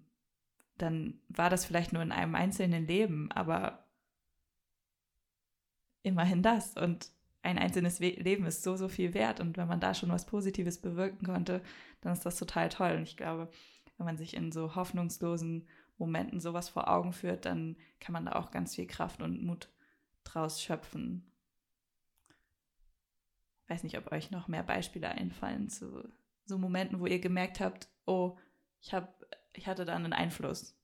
dann 0.78 1.20
war 1.30 1.50
das 1.50 1.66
vielleicht 1.66 1.94
nur 1.94 2.02
in 2.02 2.12
einem 2.12 2.36
einzelnen 2.36 2.88
Leben, 2.88 3.32
aber 3.32 3.86
immerhin 6.04 6.42
das. 6.42 6.74
Und 6.74 7.12
ein 7.44 7.58
einzelnes 7.58 8.00
Leben 8.00 8.46
ist 8.46 8.64
so, 8.64 8.76
so 8.76 8.88
viel 8.88 9.14
wert. 9.14 9.40
Und 9.40 9.58
wenn 9.58 9.68
man 9.68 9.80
da 9.80 9.94
schon 9.94 10.10
was 10.10 10.26
Positives 10.26 10.80
bewirken 10.80 11.26
konnte, 11.26 11.62
dann 12.02 12.14
ist 12.14 12.26
das 12.26 12.38
total 12.38 12.70
toll. 12.70 12.96
Und 12.98 13.04
ich 13.04 13.18
glaube, 13.18 13.50
wenn 13.98 14.06
man 14.06 14.18
sich 14.18 14.36
in 14.36 14.52
so 14.52 14.76
hoffnungslosen 14.76 15.68
Momenten 16.02 16.40
sowas 16.40 16.68
vor 16.68 16.88
Augen 16.90 17.14
führt, 17.14 17.46
dann 17.46 17.78
kann 18.00 18.14
man 18.14 18.26
da 18.26 18.34
auch 18.34 18.50
ganz 18.50 18.76
viel 18.76 18.88
Kraft 18.88 19.22
und 19.22 19.44
Mut 19.44 19.70
draus 20.24 20.62
schöpfen. 20.62 21.32
Ich 23.64 23.70
weiß 23.70 23.84
nicht, 23.84 23.98
ob 24.00 24.12
euch 24.12 24.32
noch 24.32 24.48
mehr 24.48 24.64
Beispiele 24.64 25.10
einfallen 25.10 25.70
zu 25.70 26.12
so 26.46 26.58
Momenten, 26.58 27.00
wo 27.00 27.06
ihr 27.06 27.20
gemerkt 27.20 27.60
habt, 27.60 27.88
oh, 28.06 28.36
ich, 28.82 28.94
hab, 28.94 29.24
ich 29.54 29.68
hatte 29.68 29.86
da 29.86 29.96
einen 29.96 30.12
Einfluss. 30.12 30.76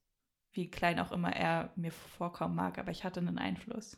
Wie 0.51 0.69
klein 0.69 0.99
auch 0.99 1.11
immer 1.11 1.35
er 1.35 1.71
mir 1.75 1.91
vorkommen 1.91 2.55
mag, 2.55 2.77
aber 2.77 2.91
ich 2.91 3.03
hatte 3.03 3.19
einen 3.19 3.39
Einfluss. 3.39 3.97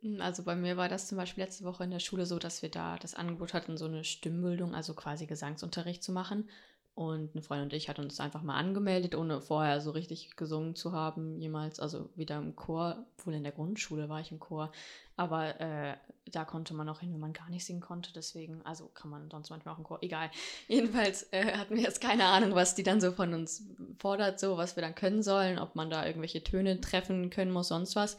Hm, 0.00 0.22
also 0.22 0.42
bei 0.42 0.56
mir 0.56 0.78
war 0.78 0.88
das 0.88 1.06
zum 1.06 1.18
Beispiel 1.18 1.44
letzte 1.44 1.64
Woche 1.64 1.84
in 1.84 1.90
der 1.90 2.00
Schule 2.00 2.24
so, 2.24 2.38
dass 2.38 2.62
wir 2.62 2.70
da 2.70 2.96
das 2.96 3.14
Angebot 3.14 3.52
hatten, 3.52 3.76
so 3.76 3.84
eine 3.84 4.04
Stimmbildung, 4.04 4.74
also 4.74 4.94
quasi 4.94 5.26
Gesangsunterricht 5.26 6.02
zu 6.02 6.12
machen. 6.12 6.48
Und 6.94 7.34
eine 7.34 7.42
Freundin 7.42 7.64
und 7.64 7.72
ich 7.72 7.88
hatten 7.88 8.02
uns 8.02 8.20
einfach 8.20 8.42
mal 8.42 8.56
angemeldet, 8.56 9.16
ohne 9.16 9.40
vorher 9.40 9.80
so 9.80 9.90
richtig 9.90 10.36
gesungen 10.36 10.76
zu 10.76 10.92
haben, 10.92 11.40
jemals. 11.40 11.80
Also 11.80 12.08
wieder 12.14 12.38
im 12.38 12.54
Chor, 12.54 13.04
wohl 13.24 13.34
in 13.34 13.42
der 13.42 13.50
Grundschule 13.50 14.08
war 14.08 14.20
ich 14.20 14.30
im 14.30 14.38
Chor. 14.38 14.70
Aber 15.16 15.60
äh, 15.60 15.96
da 16.30 16.44
konnte 16.44 16.72
man 16.72 16.88
auch 16.88 17.00
hin, 17.00 17.12
wenn 17.12 17.18
man 17.18 17.32
gar 17.32 17.50
nicht 17.50 17.64
singen 17.64 17.80
konnte. 17.80 18.12
Deswegen, 18.12 18.62
also 18.64 18.86
kann 18.86 19.10
man 19.10 19.28
sonst 19.28 19.50
manchmal 19.50 19.74
auch 19.74 19.78
im 19.78 19.84
Chor. 19.84 19.98
Egal. 20.02 20.30
Jedenfalls 20.68 21.32
äh, 21.32 21.56
hatten 21.56 21.74
wir 21.74 21.82
jetzt 21.82 22.00
keine 22.00 22.26
Ahnung, 22.26 22.54
was 22.54 22.76
die 22.76 22.84
dann 22.84 23.00
so 23.00 23.10
von 23.10 23.34
uns 23.34 23.66
fordert, 23.98 24.38
so 24.38 24.56
was 24.56 24.76
wir 24.76 24.82
dann 24.82 24.94
können 24.94 25.24
sollen, 25.24 25.58
ob 25.58 25.74
man 25.74 25.90
da 25.90 26.06
irgendwelche 26.06 26.44
Töne 26.44 26.80
treffen 26.80 27.28
können 27.28 27.50
muss, 27.50 27.68
sonst 27.68 27.96
was. 27.96 28.16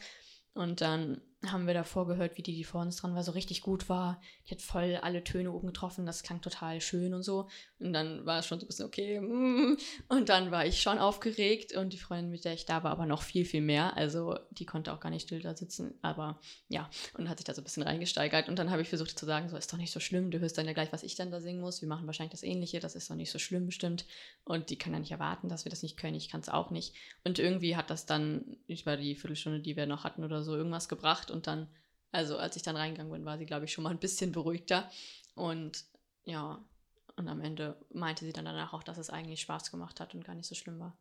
Und 0.52 0.82
dann 0.82 1.22
haben 1.44 1.66
wir 1.66 1.74
davor 1.74 2.06
gehört, 2.06 2.38
wie 2.38 2.42
die, 2.42 2.54
die 2.54 2.64
vor 2.64 2.80
uns 2.80 2.96
dran 2.96 3.14
war, 3.14 3.22
so 3.22 3.32
richtig 3.32 3.60
gut 3.60 3.88
war. 3.88 4.20
Die 4.46 4.54
hat 4.54 4.62
voll 4.62 4.96
alle 5.02 5.22
Töne 5.22 5.52
oben 5.52 5.66
getroffen, 5.66 6.06
das 6.06 6.22
klang 6.22 6.40
total 6.40 6.80
schön 6.80 7.14
und 7.14 7.22
so. 7.22 7.48
Und 7.78 7.92
dann 7.92 8.24
war 8.24 8.38
es 8.38 8.46
schon 8.46 8.58
so 8.58 8.64
ein 8.64 8.68
bisschen 8.68 8.86
okay. 8.86 9.20
Mm. 9.20 9.76
Und 10.08 10.28
dann 10.28 10.50
war 10.50 10.64
ich 10.64 10.80
schon 10.80 10.98
aufgeregt 10.98 11.76
und 11.76 11.92
die 11.92 11.98
Freundin, 11.98 12.30
mit 12.30 12.44
der 12.44 12.54
ich 12.54 12.64
da 12.64 12.82
war, 12.82 12.90
aber 12.90 13.06
noch 13.06 13.22
viel, 13.22 13.44
viel 13.44 13.60
mehr. 13.60 13.96
Also 13.96 14.38
die 14.50 14.64
konnte 14.64 14.92
auch 14.92 15.00
gar 15.00 15.10
nicht 15.10 15.26
still 15.26 15.40
da 15.40 15.54
sitzen. 15.54 15.94
Aber 16.00 16.40
ja, 16.68 16.88
und 17.18 17.28
hat 17.28 17.38
sich 17.38 17.44
da 17.44 17.54
so 17.54 17.60
ein 17.60 17.64
bisschen 17.64 17.82
reingesteigert. 17.82 18.48
Und 18.48 18.58
dann 18.58 18.70
habe 18.70 18.82
ich 18.82 18.88
versucht 18.88 19.18
zu 19.18 19.26
sagen, 19.26 19.48
so 19.48 19.56
ist 19.56 19.72
doch 19.72 19.78
nicht 19.78 19.92
so 19.92 20.00
schlimm, 20.00 20.30
du 20.30 20.40
hörst 20.40 20.56
dann 20.56 20.66
ja 20.66 20.72
gleich, 20.72 20.92
was 20.92 21.02
ich 21.02 21.16
dann 21.16 21.30
da 21.30 21.40
singen 21.40 21.60
muss. 21.60 21.82
Wir 21.82 21.88
machen 21.88 22.06
wahrscheinlich 22.06 22.32
das 22.32 22.42
Ähnliche, 22.42 22.80
das 22.80 22.94
ist 22.94 23.10
doch 23.10 23.14
nicht 23.14 23.30
so 23.30 23.38
schlimm 23.38 23.66
bestimmt. 23.66 24.06
Und 24.44 24.70
die 24.70 24.78
kann 24.78 24.94
ja 24.94 24.98
nicht 24.98 25.12
erwarten, 25.12 25.48
dass 25.48 25.64
wir 25.64 25.70
das 25.70 25.82
nicht 25.82 25.98
können. 25.98 26.16
Ich 26.16 26.30
kann 26.30 26.40
es 26.40 26.48
auch 26.48 26.70
nicht. 26.70 26.94
Und 27.24 27.38
irgendwie 27.38 27.76
hat 27.76 27.90
das 27.90 28.06
dann, 28.06 28.56
ich 28.66 28.86
war 28.86 28.96
die 28.96 29.14
Viertelstunde, 29.14 29.60
die 29.60 29.76
wir 29.76 29.86
noch 29.86 30.04
hatten 30.04 30.24
oder 30.24 30.42
so, 30.42 30.56
irgendwas 30.56 30.88
gebracht 30.88 31.25
und 31.30 31.46
dann 31.46 31.68
also 32.16 32.38
als 32.38 32.56
ich 32.56 32.62
dann 32.62 32.76
reingegangen 32.76 33.12
bin, 33.12 33.26
war 33.26 33.36
sie, 33.36 33.44
glaube 33.44 33.66
ich, 33.66 33.72
schon 33.72 33.84
mal 33.84 33.90
ein 33.90 33.98
bisschen 33.98 34.32
beruhigter. 34.32 34.90
Und 35.34 35.84
ja, 36.24 36.64
und 37.16 37.28
am 37.28 37.42
Ende 37.42 37.76
meinte 37.92 38.24
sie 38.24 38.32
dann 38.32 38.46
danach 38.46 38.72
auch, 38.72 38.82
dass 38.82 38.96
es 38.96 39.10
eigentlich 39.10 39.42
Spaß 39.42 39.70
gemacht 39.70 40.00
hat 40.00 40.14
und 40.14 40.24
gar 40.24 40.34
nicht 40.34 40.46
so 40.46 40.54
schlimm 40.54 40.78
war. 40.78 40.96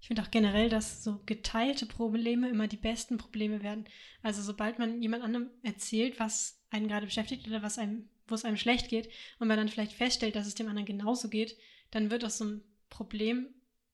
Ich 0.00 0.06
finde 0.06 0.22
auch 0.22 0.30
generell, 0.30 0.68
dass 0.68 1.02
so 1.02 1.20
geteilte 1.26 1.86
Probleme 1.86 2.48
immer 2.48 2.68
die 2.68 2.76
besten 2.76 3.18
Probleme 3.18 3.64
werden. 3.64 3.86
Also 4.22 4.42
sobald 4.42 4.78
man 4.78 5.02
jemand 5.02 5.24
anderem 5.24 5.50
erzählt, 5.62 6.20
was 6.20 6.60
einen 6.70 6.86
gerade 6.86 7.06
beschäftigt 7.06 7.48
oder 7.48 7.62
was 7.62 7.78
einem, 7.78 8.08
wo 8.28 8.36
es 8.36 8.44
einem 8.44 8.56
schlecht 8.56 8.88
geht, 8.88 9.10
und 9.40 9.48
man 9.48 9.56
dann 9.56 9.68
vielleicht 9.68 9.92
feststellt, 9.92 10.36
dass 10.36 10.46
es 10.46 10.54
dem 10.54 10.68
anderen 10.68 10.86
genauso 10.86 11.28
geht, 11.28 11.56
dann 11.90 12.12
wird 12.12 12.24
aus 12.24 12.38
so 12.38 12.44
einem 12.44 12.62
Problem 12.90 13.48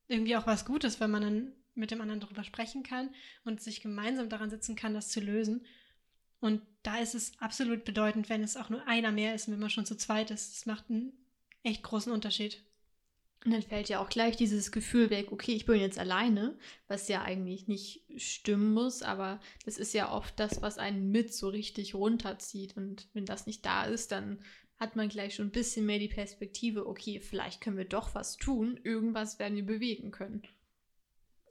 irgendwie 0.09 0.37
auch 0.37 0.47
was 0.47 0.67
Gutes, 0.67 1.01
weil 1.01 1.09
man 1.09 1.23
dann 1.23 1.53
mit 1.75 1.91
dem 1.91 2.01
anderen 2.01 2.21
darüber 2.21 2.45
sprechen 2.45 2.83
kann 2.83 3.15
und 3.45 3.61
sich 3.61 3.81
gemeinsam 3.81 4.29
daran 4.29 4.51
setzen 4.51 4.77
kann, 4.77 4.95
das 4.95 5.09
zu 5.09 5.21
lösen. 5.21 5.67
Und 6.41 6.61
da 6.83 6.99
ist 6.99 7.15
es 7.15 7.33
absolut 7.39 7.85
bedeutend, 7.85 8.29
wenn 8.29 8.43
es 8.43 8.57
auch 8.57 8.69
nur 8.69 8.87
einer 8.87 9.13
mehr 9.13 9.35
ist, 9.35 9.51
wenn 9.51 9.61
man 9.61 9.71
schon 9.71 9.87
zu 9.87 9.97
zweit 9.97 10.31
ist. 10.31 10.53
Das 10.53 10.67
macht 10.67 10.91
einen 10.91 11.13
echt 11.63 11.83
großen 11.83 12.13
Unterschied. 12.13 12.65
Und 13.45 13.53
dann 13.53 13.63
fällt 13.63 13.89
ja 13.89 14.01
auch 14.01 14.09
gleich 14.09 14.37
dieses 14.37 14.71
Gefühl 14.71 15.11
weg, 15.11 15.33
okay, 15.33 15.53
ich 15.53 15.67
bin 15.67 15.81
jetzt 15.81 15.99
alleine, 15.99 16.57
was 16.87 17.09
ja 17.09 17.23
eigentlich 17.23 17.67
nicht 17.67 18.05
stimmen 18.17 18.73
muss, 18.73 19.03
aber 19.03 19.41
das 19.65 19.79
ist 19.79 19.95
ja 19.95 20.13
oft 20.13 20.39
das, 20.39 20.63
was 20.63 20.79
einen 20.79 21.11
mit 21.11 21.35
so 21.35 21.49
richtig 21.49 21.95
runterzieht. 21.95 22.77
Und 22.77 23.09
wenn 23.15 23.25
das 23.25 23.47
nicht 23.47 23.67
da 23.67 23.85
ist, 23.85 24.13
dann 24.13 24.39
hat 24.79 24.95
man 24.97 25.09
gleich 25.09 25.35
schon 25.35 25.47
ein 25.47 25.53
bisschen 25.53 25.87
mehr 25.87 25.99
die 25.99 26.09
Perspektive, 26.09 26.87
okay, 26.87 27.21
vielleicht 27.21 27.61
können 27.61 27.79
wir 27.79 27.85
doch 27.85 28.15
was 28.15 28.37
tun, 28.37 28.79
irgendwas 28.85 29.39
werden 29.39 29.57
wir 29.57 29.67
bewegen 29.67 30.11
können. 30.11 30.43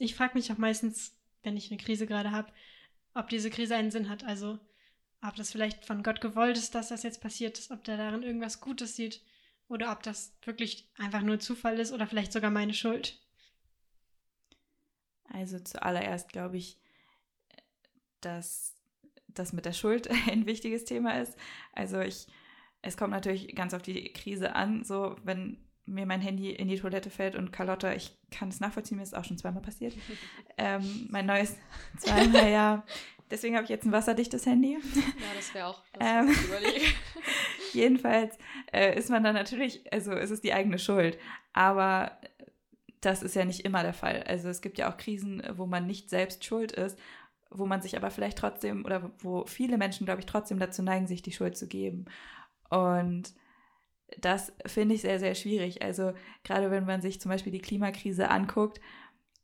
Ich 0.01 0.15
frage 0.15 0.33
mich 0.33 0.51
auch 0.51 0.57
meistens, 0.57 1.15
wenn 1.43 1.55
ich 1.55 1.69
eine 1.69 1.79
Krise 1.79 2.07
gerade 2.07 2.31
habe, 2.31 2.51
ob 3.13 3.29
diese 3.29 3.51
Krise 3.51 3.75
einen 3.75 3.91
Sinn 3.91 4.09
hat. 4.09 4.23
Also 4.23 4.57
ob 5.21 5.35
das 5.35 5.51
vielleicht 5.51 5.85
von 5.85 6.01
Gott 6.01 6.21
gewollt 6.21 6.57
ist, 6.57 6.73
dass 6.73 6.89
das 6.89 7.03
jetzt 7.03 7.21
passiert 7.21 7.59
ist, 7.59 7.69
ob 7.69 7.83
der 7.83 7.97
darin 7.97 8.23
irgendwas 8.23 8.61
Gutes 8.61 8.95
sieht 8.95 9.21
oder 9.67 9.91
ob 9.91 10.01
das 10.01 10.35
wirklich 10.43 10.89
einfach 10.97 11.21
nur 11.21 11.39
Zufall 11.39 11.79
ist 11.79 11.91
oder 11.91 12.07
vielleicht 12.07 12.33
sogar 12.33 12.49
meine 12.49 12.73
Schuld. 12.73 13.19
Also 15.25 15.59
zuallererst 15.59 16.29
glaube 16.29 16.57
ich, 16.57 16.79
dass 18.21 18.75
das 19.27 19.53
mit 19.53 19.65
der 19.65 19.73
Schuld 19.73 20.09
ein 20.27 20.47
wichtiges 20.47 20.83
Thema 20.83 21.21
ist. 21.21 21.37
Also 21.73 21.99
ich, 21.99 22.25
es 22.81 22.97
kommt 22.97 23.11
natürlich 23.11 23.55
ganz 23.55 23.75
auf 23.75 23.83
die 23.83 24.11
Krise 24.13 24.55
an, 24.55 24.83
so 24.83 25.15
wenn 25.23 25.59
mir 25.91 26.06
mein 26.06 26.21
Handy 26.21 26.51
in 26.51 26.67
die 26.67 26.77
Toilette 26.80 27.10
fällt 27.10 27.36
und 27.36 27.51
Carlotta, 27.51 27.93
ich 27.93 28.17
kann 28.32 28.49
es 28.49 28.60
nachvollziehen, 28.60 28.97
mir 28.97 29.04
ist 29.04 29.15
auch 29.15 29.25
schon 29.25 29.38
zweimal 29.38 29.62
passiert. 29.62 29.93
ähm, 30.58 31.08
mein 31.10 31.25
neues 31.25 31.56
zweimal, 31.97 32.49
ja. 32.49 32.84
Deswegen 33.30 33.56
habe 33.56 33.63
ich 33.63 33.69
jetzt 33.69 33.86
ein 33.86 33.93
wasserdichtes 33.93 34.45
Handy. 34.45 34.73
Ja, 34.73 35.01
das 35.36 35.54
wäre 35.54 35.67
auch 35.67 35.82
das, 35.93 36.04
Ähm. 36.06 36.36
Jedenfalls 37.73 38.38
äh, 38.73 38.97
ist 38.97 39.10
man 39.10 39.23
dann 39.23 39.36
natürlich, 39.36 39.91
also 39.93 40.12
es 40.12 40.32
ist 40.32 40.43
die 40.43 40.54
eigene 40.54 40.77
Schuld. 40.77 41.17
Aber 41.54 42.17
das 42.99 43.23
ist 43.23 43.36
ja 43.36 43.45
nicht 43.45 43.62
immer 43.62 43.84
der 43.84 43.93
Fall. 43.93 44.23
Also 44.27 44.49
es 44.49 44.62
gibt 44.62 44.77
ja 44.77 44.91
auch 44.91 44.97
Krisen, 44.97 45.41
wo 45.56 45.65
man 45.65 45.88
nicht 45.88 46.10
selbst 46.10 46.43
schuld 46.43 46.73
ist, 46.73 46.99
wo 47.49 47.65
man 47.65 47.82
sich 47.82 47.95
aber 47.95 48.12
vielleicht 48.12 48.38
trotzdem 48.38 48.86
oder 48.86 49.12
wo 49.19 49.45
viele 49.45 49.77
Menschen, 49.77 50.06
glaube 50.06 50.19
ich, 50.19 50.25
trotzdem 50.25 50.60
dazu 50.60 50.84
neigen, 50.84 51.08
sich 51.08 51.21
die 51.21 51.32
Schuld 51.32 51.58
zu 51.58 51.67
geben. 51.67 52.06
Und 52.69 53.34
das 54.19 54.54
finde 54.65 54.95
ich 54.95 55.02
sehr, 55.02 55.19
sehr 55.19 55.36
schwierig. 55.36 55.82
Also 55.82 56.13
gerade 56.43 56.71
wenn 56.71 56.86
man 56.86 57.02
sich 57.02 57.21
zum 57.21 57.30
Beispiel 57.30 57.52
die 57.52 57.62
Klimakrise 57.62 58.30
anguckt, 58.30 58.82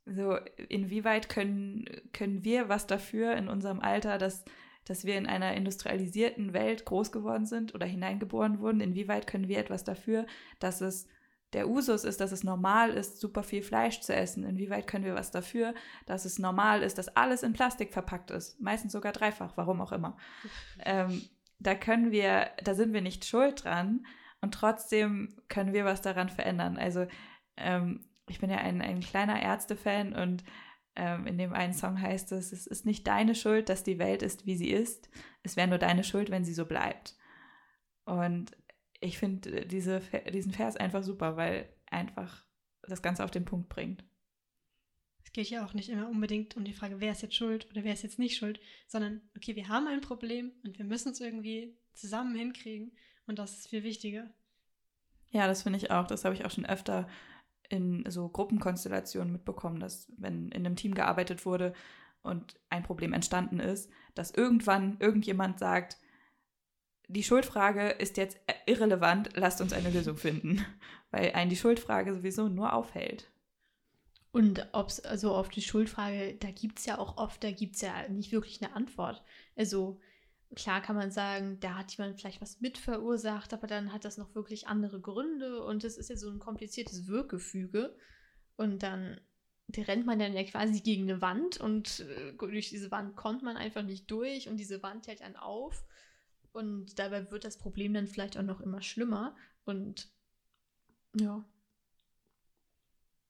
so 0.06 0.36
inwieweit 0.68 1.28
können, 1.28 1.84
können 2.12 2.44
wir 2.44 2.68
was 2.68 2.86
dafür 2.86 3.34
in 3.34 3.48
unserem 3.48 3.80
Alter, 3.80 4.18
dass, 4.18 4.44
dass 4.84 5.04
wir 5.04 5.16
in 5.16 5.26
einer 5.26 5.54
industrialisierten 5.54 6.52
Welt 6.52 6.84
groß 6.84 7.12
geworden 7.12 7.46
sind 7.46 7.74
oder 7.74 7.86
hineingeboren 7.86 8.60
wurden? 8.60 8.80
Inwieweit 8.80 9.26
können 9.26 9.48
wir 9.48 9.58
etwas 9.58 9.84
dafür, 9.84 10.26
dass 10.58 10.80
es 10.80 11.06
der 11.54 11.68
Usus 11.68 12.04
ist, 12.04 12.20
dass 12.20 12.32
es 12.32 12.44
normal 12.44 12.90
ist, 12.90 13.20
super 13.20 13.42
viel 13.42 13.62
Fleisch 13.62 14.00
zu 14.00 14.14
essen? 14.14 14.44
Inwieweit 14.44 14.86
können 14.86 15.04
wir 15.04 15.14
was 15.14 15.30
dafür, 15.30 15.74
dass 16.06 16.24
es 16.24 16.38
normal 16.38 16.82
ist, 16.82 16.98
dass 16.98 17.08
alles 17.16 17.42
in 17.42 17.52
Plastik 17.52 17.92
verpackt 17.92 18.30
ist? 18.30 18.60
Meistens 18.60 18.92
sogar 18.92 19.12
dreifach, 19.12 19.56
warum 19.56 19.80
auch 19.80 19.92
immer. 19.92 20.16
Ähm, 20.84 21.22
da 21.58 21.74
können 21.74 22.12
wir, 22.12 22.50
da 22.62 22.74
sind 22.74 22.92
wir 22.92 23.00
nicht 23.00 23.24
schuld 23.24 23.64
dran 23.64 24.06
und 24.40 24.54
trotzdem 24.54 25.36
können 25.48 25.72
wir 25.72 25.84
was 25.84 26.02
daran 26.02 26.28
verändern. 26.28 26.76
Also 26.76 27.06
ähm, 27.56 28.04
ich 28.28 28.38
bin 28.38 28.50
ja 28.50 28.58
ein, 28.58 28.80
ein 28.82 29.00
kleiner 29.00 29.40
Ärzte-Fan 29.40 30.14
und 30.14 30.44
ähm, 30.96 31.26
in 31.26 31.38
dem 31.38 31.52
einen 31.52 31.74
Song 31.74 32.00
heißt 32.00 32.32
es, 32.32 32.52
es 32.52 32.66
ist 32.66 32.86
nicht 32.86 33.06
deine 33.06 33.34
Schuld, 33.34 33.68
dass 33.68 33.84
die 33.84 33.98
Welt 33.98 34.22
ist, 34.22 34.46
wie 34.46 34.56
sie 34.56 34.70
ist. 34.70 35.08
Es 35.42 35.56
wäre 35.56 35.68
nur 35.68 35.78
deine 35.78 36.04
Schuld, 36.04 36.30
wenn 36.30 36.44
sie 36.44 36.54
so 36.54 36.66
bleibt. 36.66 37.16
Und 38.04 38.56
ich 39.00 39.18
finde 39.18 39.66
diese, 39.66 40.00
diesen 40.32 40.52
Vers 40.52 40.76
einfach 40.76 41.02
super, 41.02 41.36
weil 41.36 41.72
einfach 41.86 42.44
das 42.82 43.02
Ganze 43.02 43.24
auf 43.24 43.30
den 43.30 43.44
Punkt 43.44 43.68
bringt. 43.68 44.04
Es 45.24 45.32
geht 45.32 45.50
ja 45.50 45.64
auch 45.64 45.74
nicht 45.74 45.90
immer 45.90 46.08
unbedingt 46.08 46.56
um 46.56 46.64
die 46.64 46.72
Frage, 46.72 47.00
wer 47.00 47.12
ist 47.12 47.22
jetzt 47.22 47.34
schuld 47.34 47.68
oder 47.70 47.84
wer 47.84 47.92
ist 47.92 48.02
jetzt 48.02 48.18
nicht 48.18 48.36
schuld, 48.36 48.60
sondern 48.86 49.28
okay, 49.36 49.54
wir 49.56 49.68
haben 49.68 49.86
ein 49.86 50.00
Problem 50.00 50.52
und 50.64 50.78
wir 50.78 50.86
müssen 50.86 51.12
es 51.12 51.20
irgendwie 51.20 51.76
zusammen 51.92 52.34
hinkriegen 52.34 52.92
und 53.28 53.38
das 53.38 53.58
ist 53.58 53.68
viel 53.68 53.82
wichtiger. 53.82 54.28
Ja, 55.30 55.46
das 55.46 55.62
finde 55.62 55.78
ich 55.78 55.90
auch. 55.90 56.06
Das 56.06 56.24
habe 56.24 56.34
ich 56.34 56.44
auch 56.44 56.50
schon 56.50 56.66
öfter 56.66 57.06
in 57.68 58.04
so 58.08 58.28
Gruppenkonstellationen 58.28 59.32
mitbekommen, 59.32 59.78
dass 59.78 60.10
wenn 60.16 60.50
in 60.50 60.64
einem 60.64 60.76
Team 60.76 60.94
gearbeitet 60.94 61.44
wurde 61.44 61.74
und 62.22 62.58
ein 62.70 62.82
Problem 62.82 63.12
entstanden 63.12 63.60
ist, 63.60 63.90
dass 64.14 64.30
irgendwann 64.30 64.96
irgendjemand 65.00 65.58
sagt, 65.58 65.98
die 67.08 67.22
Schuldfrage 67.22 67.88
ist 67.88 68.16
jetzt 68.16 68.38
irrelevant, 68.66 69.30
lasst 69.34 69.60
uns 69.60 69.72
eine 69.72 69.90
Lösung 69.90 70.16
finden, 70.16 70.64
weil 71.10 71.32
einen 71.32 71.50
die 71.50 71.56
Schuldfrage 71.56 72.14
sowieso 72.14 72.48
nur 72.48 72.72
aufhält. 72.72 73.30
Und 74.30 74.68
ob 74.72 74.88
es 74.88 75.00
also 75.00 75.34
auf 75.34 75.48
die 75.48 75.62
Schuldfrage, 75.62 76.34
da 76.34 76.50
gibt 76.50 76.78
es 76.78 76.86
ja 76.86 76.98
auch 76.98 77.16
oft, 77.16 77.42
da 77.42 77.50
gibt 77.50 77.76
es 77.76 77.80
ja 77.80 78.08
nicht 78.08 78.30
wirklich 78.30 78.62
eine 78.62 78.74
Antwort. 78.74 79.22
Also 79.56 80.00
klar 80.54 80.80
kann 80.80 80.96
man 80.96 81.10
sagen, 81.10 81.60
da 81.60 81.76
hat 81.76 81.92
jemand 81.96 82.18
vielleicht 82.18 82.40
was 82.40 82.60
mit 82.60 82.78
verursacht, 82.78 83.52
aber 83.52 83.66
dann 83.66 83.92
hat 83.92 84.04
das 84.04 84.18
noch 84.18 84.34
wirklich 84.34 84.66
andere 84.66 85.00
Gründe 85.00 85.62
und 85.64 85.84
es 85.84 85.96
ist 85.96 86.10
ja 86.10 86.16
so 86.16 86.30
ein 86.30 86.38
kompliziertes 86.38 87.06
Wirkgefüge. 87.06 87.96
Und 88.56 88.82
dann 88.82 89.20
rennt 89.76 90.06
man 90.06 90.18
dann 90.18 90.32
ja 90.32 90.42
quasi 90.44 90.80
gegen 90.80 91.04
eine 91.04 91.20
Wand 91.20 91.58
und 91.58 92.00
äh, 92.00 92.32
durch 92.32 92.70
diese 92.70 92.90
Wand 92.90 93.16
kommt 93.16 93.42
man 93.42 93.56
einfach 93.56 93.82
nicht 93.82 94.10
durch 94.10 94.48
und 94.48 94.56
diese 94.56 94.82
Wand 94.82 95.06
hält 95.06 95.22
einen 95.22 95.36
auf. 95.36 95.84
Und 96.52 96.98
dabei 96.98 97.30
wird 97.30 97.44
das 97.44 97.58
Problem 97.58 97.94
dann 97.94 98.06
vielleicht 98.06 98.38
auch 98.38 98.42
noch 98.42 98.60
immer 98.60 98.82
schlimmer. 98.82 99.36
Und 99.64 100.10
ja. 101.14 101.44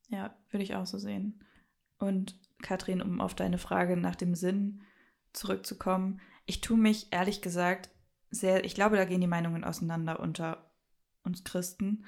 Ja, 0.09 0.35
würde 0.50 0.62
ich 0.62 0.74
auch 0.74 0.87
so 0.87 0.98
sehen. 0.98 1.44
Und 1.98 2.38
Katrin, 2.62 3.02
um 3.02 3.20
auf 3.20 3.35
deine 3.35 3.59
Frage 3.59 3.96
nach 3.96 4.16
dem 4.16 4.35
Sinn 4.35 4.83
zurückzukommen, 5.33 6.20
ich 6.48 6.62
tue 6.62 6.78
mich 6.78 7.12
ehrlich 7.12 7.42
gesagt 7.42 7.90
sehr, 8.30 8.64
ich 8.64 8.74
glaube, 8.74 8.96
da 8.96 9.04
gehen 9.04 9.20
die 9.20 9.26
Meinungen 9.26 9.64
auseinander 9.64 10.18
unter 10.18 10.70
uns 11.22 11.44
Christen. 11.44 12.06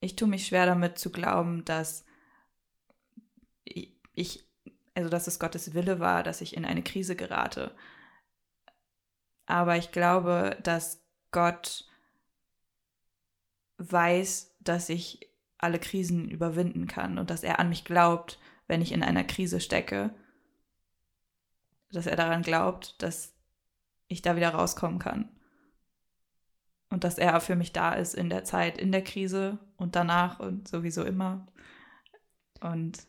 Ich 0.00 0.16
tue 0.16 0.28
mich 0.28 0.46
schwer 0.46 0.64
damit 0.64 0.98
zu 0.98 1.12
glauben, 1.12 1.64
dass 1.64 2.06
ich, 3.64 4.48
also 4.94 5.10
dass 5.10 5.26
es 5.26 5.38
Gottes 5.38 5.74
Wille 5.74 6.00
war, 6.00 6.22
dass 6.22 6.40
ich 6.40 6.56
in 6.56 6.64
eine 6.64 6.82
Krise 6.82 7.16
gerate. 7.16 7.74
Aber 9.44 9.76
ich 9.76 9.92
glaube, 9.92 10.58
dass 10.62 11.04
Gott 11.30 11.86
weiß, 13.76 14.56
dass 14.60 14.88
ich 14.88 15.30
alle 15.58 15.78
Krisen 15.78 16.30
überwinden 16.30 16.86
kann 16.86 17.18
und 17.18 17.28
dass 17.28 17.42
er 17.42 17.58
an 17.58 17.68
mich 17.68 17.84
glaubt, 17.84 18.38
wenn 18.68 18.80
ich 18.80 18.92
in 18.92 19.02
einer 19.02 19.24
Krise 19.24 19.60
stecke. 19.60 20.14
Dass 21.90 22.06
er 22.06 22.16
daran 22.16 22.42
glaubt, 22.42 23.02
dass 23.02 23.33
ich 24.14 24.22
da 24.22 24.36
wieder 24.36 24.50
rauskommen 24.50 24.98
kann. 24.98 25.28
Und 26.90 27.04
dass 27.04 27.18
er 27.18 27.40
für 27.40 27.56
mich 27.56 27.72
da 27.72 27.92
ist 27.92 28.14
in 28.14 28.30
der 28.30 28.44
Zeit, 28.44 28.78
in 28.78 28.92
der 28.92 29.02
Krise 29.02 29.58
und 29.76 29.96
danach 29.96 30.40
und 30.40 30.68
sowieso 30.68 31.04
immer. 31.04 31.46
Und 32.60 33.06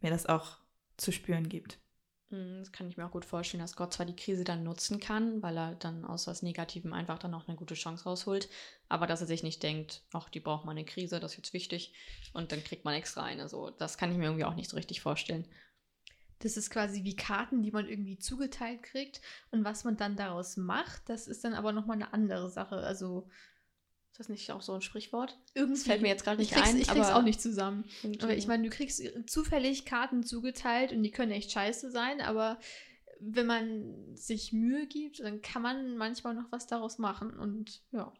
mir 0.00 0.10
das 0.10 0.26
auch 0.26 0.58
zu 0.96 1.12
spüren 1.12 1.48
gibt. 1.48 1.78
Mm, 2.30 2.58
Das 2.58 2.72
kann 2.72 2.88
ich 2.88 2.96
mir 2.96 3.06
auch 3.06 3.12
gut 3.12 3.24
vorstellen, 3.24 3.62
dass 3.62 3.76
Gott 3.76 3.92
zwar 3.92 4.06
die 4.06 4.16
Krise 4.16 4.44
dann 4.44 4.64
nutzen 4.64 5.00
kann, 5.00 5.42
weil 5.42 5.56
er 5.56 5.74
dann 5.76 6.04
aus 6.04 6.26
was 6.26 6.42
Negativem 6.42 6.92
einfach 6.92 7.18
dann 7.18 7.34
auch 7.34 7.46
eine 7.48 7.56
gute 7.56 7.74
Chance 7.74 8.04
rausholt, 8.04 8.48
aber 8.88 9.06
dass 9.06 9.20
er 9.20 9.26
sich 9.26 9.42
nicht 9.42 9.62
denkt, 9.62 10.02
ach, 10.12 10.28
die 10.28 10.40
braucht 10.40 10.64
mal 10.64 10.72
eine 10.72 10.84
Krise, 10.84 11.20
das 11.20 11.32
ist 11.32 11.38
jetzt 11.38 11.52
wichtig 11.52 11.94
und 12.32 12.52
dann 12.52 12.62
kriegt 12.64 12.84
man 12.84 12.94
extra 12.94 13.22
eine. 13.22 13.48
So, 13.48 13.70
das 13.70 13.98
kann 13.98 14.10
ich 14.10 14.18
mir 14.18 14.24
irgendwie 14.24 14.44
auch 14.44 14.54
nicht 14.54 14.70
so 14.70 14.76
richtig 14.76 15.00
vorstellen. 15.00 15.46
Das 16.40 16.56
ist 16.56 16.70
quasi 16.70 17.02
wie 17.04 17.16
Karten, 17.16 17.62
die 17.62 17.70
man 17.70 17.88
irgendwie 17.88 18.18
zugeteilt 18.18 18.82
kriegt. 18.82 19.20
Und 19.50 19.64
was 19.64 19.84
man 19.84 19.96
dann 19.96 20.16
daraus 20.16 20.56
macht, 20.56 21.08
das 21.08 21.26
ist 21.28 21.44
dann 21.44 21.54
aber 21.54 21.72
nochmal 21.72 21.96
eine 21.96 22.12
andere 22.12 22.50
Sache. 22.50 22.76
Also 22.76 23.28
Ist 24.10 24.20
das 24.20 24.28
nicht 24.30 24.50
auch 24.50 24.62
so 24.62 24.72
ein 24.74 24.80
Sprichwort? 24.82 25.38
irgendwie. 25.54 25.74
Das 25.74 25.84
fällt 25.84 26.02
mir 26.02 26.08
jetzt 26.08 26.24
gerade 26.24 26.38
nicht 26.38 26.52
ich 26.52 26.56
ein, 26.62 26.76
Ich 26.78 26.88
krieg's 26.88 27.06
aber- 27.08 27.16
auch 27.18 27.22
nicht 27.22 27.40
zusammen. 27.40 27.84
Aber 28.22 28.34
ich 28.34 28.46
meine, 28.46 28.62
du 28.62 28.70
kriegst 28.70 29.02
zufällig 29.28 29.84
Karten 29.84 30.22
zugeteilt 30.22 30.92
und 30.92 31.02
die 31.02 31.10
können 31.10 31.32
echt 31.32 31.50
scheiße 31.52 31.90
sein, 31.90 32.20
aber 32.22 32.58
wenn 33.20 33.46
man 33.46 34.14
sich 34.16 34.52
Mühe 34.52 34.86
gibt, 34.86 35.20
dann 35.20 35.40
kann 35.42 35.62
man 35.62 35.96
manchmal 35.96 36.34
noch 36.34 36.50
was 36.52 36.66
daraus 36.66 36.98
machen. 36.98 37.30
Und 37.30 37.82
ja. 37.92 38.12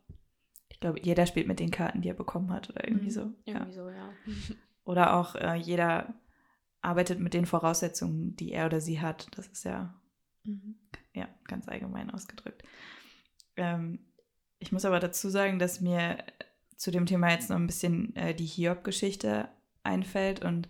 Ich 0.68 0.80
glaube, 0.80 1.00
jeder 1.02 1.26
spielt 1.26 1.46
mit 1.48 1.60
den 1.60 1.70
Karten, 1.70 2.02
die 2.02 2.08
er 2.08 2.14
bekommen 2.14 2.50
hat 2.52 2.68
oder 2.70 2.86
irgendwie 2.86 3.06
Mhm. 3.06 3.10
so. 3.10 3.20
Ja. 3.44 3.54
Irgendwie 3.54 3.72
so, 3.72 3.88
ja. 3.88 4.12
Oder 4.84 5.16
auch 5.16 5.34
äh, 5.34 5.54
jeder 5.56 6.14
arbeitet 6.86 7.20
mit 7.20 7.34
den 7.34 7.46
Voraussetzungen, 7.46 8.36
die 8.36 8.52
er 8.52 8.66
oder 8.66 8.80
sie 8.80 9.00
hat. 9.00 9.28
Das 9.36 9.48
ist 9.48 9.64
ja, 9.64 9.94
ja 11.12 11.28
ganz 11.44 11.68
allgemein 11.68 12.10
ausgedrückt. 12.10 12.62
Ähm, 13.56 13.98
ich 14.58 14.72
muss 14.72 14.84
aber 14.84 15.00
dazu 15.00 15.28
sagen, 15.28 15.58
dass 15.58 15.80
mir 15.80 16.18
zu 16.76 16.90
dem 16.90 17.06
Thema 17.06 17.30
jetzt 17.30 17.50
noch 17.50 17.56
ein 17.56 17.66
bisschen 17.66 18.14
äh, 18.16 18.34
die 18.34 18.46
Hiob-Geschichte 18.46 19.48
einfällt 19.82 20.44
und 20.44 20.68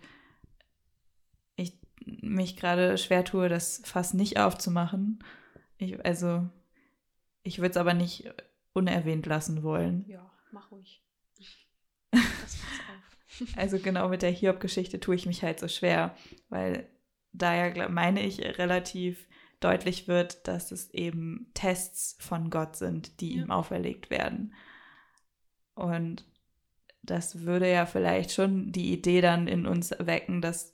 ich 1.55 1.79
mich 2.05 2.57
gerade 2.57 2.97
schwer 2.97 3.23
tue, 3.23 3.49
das 3.49 3.81
fast 3.85 4.13
nicht 4.13 4.39
aufzumachen, 4.39 5.23
Ich, 5.77 6.03
also, 6.05 6.49
ich 7.43 7.59
würde 7.59 7.71
es 7.71 7.77
aber 7.77 7.93
nicht 7.93 8.31
unerwähnt 8.73 9.25
lassen 9.25 9.63
wollen. 9.63 10.05
Ja, 10.07 10.31
mach 10.51 10.71
ruhig. 10.71 11.03
Das 12.11 12.55
pass 12.55 12.79
auf. 12.89 13.06
Also 13.55 13.79
genau 13.79 14.09
mit 14.09 14.21
der 14.21 14.31
Hiob-Geschichte 14.31 14.99
tue 14.99 15.15
ich 15.15 15.25
mich 15.25 15.43
halt 15.43 15.59
so 15.59 15.67
schwer, 15.67 16.15
weil 16.49 16.87
da 17.33 17.55
ja, 17.55 17.89
meine 17.89 18.25
ich, 18.25 18.39
relativ 18.57 19.27
deutlich 19.59 20.07
wird, 20.07 20.47
dass 20.47 20.71
es 20.71 20.91
eben 20.91 21.51
Tests 21.53 22.15
von 22.19 22.49
Gott 22.49 22.75
sind, 22.75 23.19
die 23.21 23.35
Ja. 23.35 23.43
ihm 23.43 23.51
auferlegt 23.51 24.09
werden. 24.09 24.53
Und 25.75 26.25
das 27.01 27.41
würde 27.45 27.71
ja 27.71 27.85
vielleicht 27.85 28.31
schon 28.31 28.71
die 28.71 28.91
Idee 28.91 29.21
dann 29.21 29.47
in 29.47 29.65
uns 29.65 29.91
wecken, 29.99 30.41
dass 30.41 30.73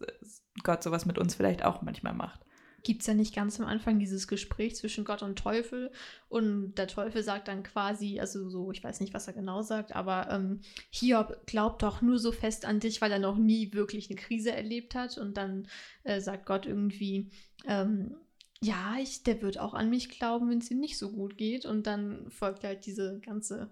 Gott 0.63 0.83
sowas 0.83 1.05
mit 1.05 1.17
uns 1.17 1.35
vielleicht 1.35 1.63
auch 1.63 1.81
manchmal 1.81 2.13
macht. 2.13 2.42
Gibt 2.83 3.01
es 3.01 3.07
ja 3.07 3.13
nicht 3.13 3.33
ganz 3.33 3.59
am 3.59 3.65
Anfang 3.65 3.97
dieses 3.97 4.27
Gespräch 4.27 4.75
zwischen 4.75 5.05
Gott 5.05 5.23
und 5.23 5.39
Teufel. 5.39 5.91
Und 6.27 6.75
der 6.75 6.87
Teufel 6.87 7.23
sagt 7.23 7.47
dann 7.47 7.63
quasi, 7.63 8.19
also 8.19 8.49
so, 8.49 8.71
ich 8.71 8.83
weiß 8.83 8.99
nicht, 8.99 9.13
was 9.13 9.27
er 9.27 9.33
genau 9.33 9.61
sagt, 9.61 9.95
aber 9.95 10.29
ähm, 10.29 10.59
Hiob 10.91 11.45
glaubt 11.45 11.81
doch 11.81 12.01
nur 12.01 12.19
so 12.19 12.31
fest 12.31 12.65
an 12.65 12.79
dich, 12.79 13.01
weil 13.01 13.11
er 13.11 13.19
noch 13.19 13.37
nie 13.37 13.73
wirklich 13.73 14.09
eine 14.09 14.19
Krise 14.19 14.51
erlebt 14.51 14.95
hat. 14.95 15.17
Und 15.17 15.37
dann 15.37 15.67
äh, 16.03 16.19
sagt 16.19 16.45
Gott 16.45 16.65
irgendwie, 16.65 17.29
ähm, 17.65 18.15
ja, 18.61 18.95
ich, 19.01 19.23
der 19.23 19.41
wird 19.41 19.59
auch 19.59 19.73
an 19.73 19.89
mich 19.89 20.09
glauben, 20.09 20.49
wenn 20.49 20.59
es 20.59 20.71
ihm 20.71 20.79
nicht 20.79 20.97
so 20.97 21.11
gut 21.11 21.37
geht. 21.37 21.65
Und 21.65 21.87
dann 21.87 22.29
folgt 22.29 22.63
halt 22.63 22.85
diese 22.85 23.19
ganze 23.19 23.69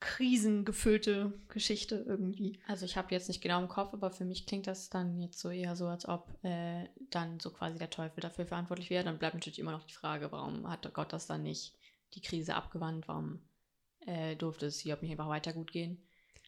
krisengefüllte 0.00 1.32
Geschichte 1.48 2.04
irgendwie. 2.06 2.60
Also 2.66 2.84
ich 2.84 2.96
habe 2.96 3.12
jetzt 3.14 3.28
nicht 3.28 3.40
genau 3.40 3.60
im 3.60 3.68
Kopf, 3.68 3.92
aber 3.92 4.10
für 4.10 4.24
mich 4.24 4.46
klingt 4.46 4.66
das 4.66 4.90
dann 4.90 5.18
jetzt 5.18 5.40
so 5.40 5.50
eher 5.50 5.74
so, 5.76 5.86
als 5.86 6.06
ob 6.06 6.32
äh, 6.44 6.88
dann 7.10 7.40
so 7.40 7.50
quasi 7.50 7.78
der 7.78 7.90
Teufel 7.90 8.20
dafür 8.20 8.46
verantwortlich 8.46 8.90
wäre. 8.90 9.04
Dann 9.04 9.18
bleibt 9.18 9.34
natürlich 9.34 9.58
immer 9.58 9.72
noch 9.72 9.84
die 9.84 9.94
Frage, 9.94 10.30
warum 10.30 10.68
hat 10.70 10.92
Gott 10.94 11.12
das 11.12 11.26
dann 11.26 11.42
nicht 11.42 11.74
die 12.14 12.22
Krise 12.22 12.54
abgewandt? 12.54 13.08
Warum 13.08 13.48
äh, 14.06 14.36
durfte 14.36 14.66
es 14.66 14.78
hier 14.78 14.96
nicht 15.00 15.10
einfach 15.10 15.28
weiter 15.28 15.52
gut 15.52 15.72
gehen? 15.72 16.06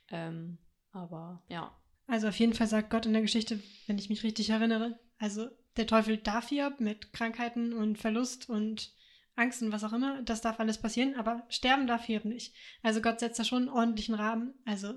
Ähm, 0.08 0.58
aber 0.92 1.42
ja, 1.48 1.76
Also 2.06 2.26
auf 2.26 2.38
jeden 2.38 2.54
Fall 2.54 2.66
sagt 2.66 2.90
Gott 2.90 3.06
in 3.06 3.12
der 3.12 3.22
Geschichte, 3.22 3.60
wenn 3.86 3.98
ich 3.98 4.08
mich 4.08 4.24
richtig 4.24 4.50
erinnere, 4.50 4.98
also 5.18 5.48
der 5.76 5.86
Teufel 5.86 6.16
darf 6.16 6.48
hier 6.48 6.74
mit 6.80 7.12
Krankheiten 7.12 7.72
und 7.72 7.98
Verlust 7.98 8.48
und 8.48 8.92
Angst 9.36 9.62
und 9.62 9.72
was 9.72 9.84
auch 9.84 9.92
immer, 9.92 10.22
das 10.22 10.40
darf 10.40 10.60
alles 10.60 10.78
passieren, 10.78 11.14
aber 11.14 11.44
sterben 11.48 11.86
darf 11.86 12.04
hier 12.04 12.24
nicht. 12.24 12.54
Also 12.82 13.00
Gott 13.00 13.20
setzt 13.20 13.38
da 13.38 13.44
schon 13.44 13.68
einen 13.68 13.76
ordentlichen 13.76 14.14
Rahmen. 14.14 14.54
Also 14.64 14.94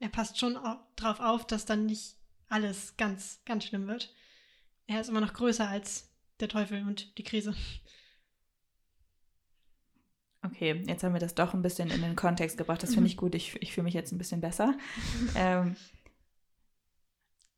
er 0.00 0.08
passt 0.08 0.38
schon 0.38 0.56
au 0.56 0.76
drauf 0.96 1.20
auf, 1.20 1.46
dass 1.46 1.64
dann 1.64 1.86
nicht 1.86 2.16
alles 2.48 2.96
ganz, 2.96 3.40
ganz 3.44 3.64
schlimm 3.64 3.86
wird. 3.86 4.14
Er 4.86 5.00
ist 5.00 5.08
immer 5.08 5.20
noch 5.20 5.32
größer 5.32 5.68
als 5.68 6.10
der 6.40 6.48
Teufel 6.48 6.82
und 6.82 7.16
die 7.18 7.22
Krise. 7.22 7.54
Okay, 10.42 10.82
jetzt 10.86 11.02
haben 11.02 11.14
wir 11.14 11.20
das 11.20 11.34
doch 11.34 11.54
ein 11.54 11.62
bisschen 11.62 11.90
in 11.90 12.02
den 12.02 12.16
Kontext 12.16 12.58
gebracht. 12.58 12.82
Das 12.82 12.94
finde 12.94 13.06
ich 13.08 13.16
gut. 13.16 13.34
Ich, 13.34 13.60
ich 13.62 13.72
fühle 13.72 13.84
mich 13.84 13.94
jetzt 13.94 14.12
ein 14.12 14.18
bisschen 14.18 14.40
besser. 14.40 14.76
ähm, 15.36 15.76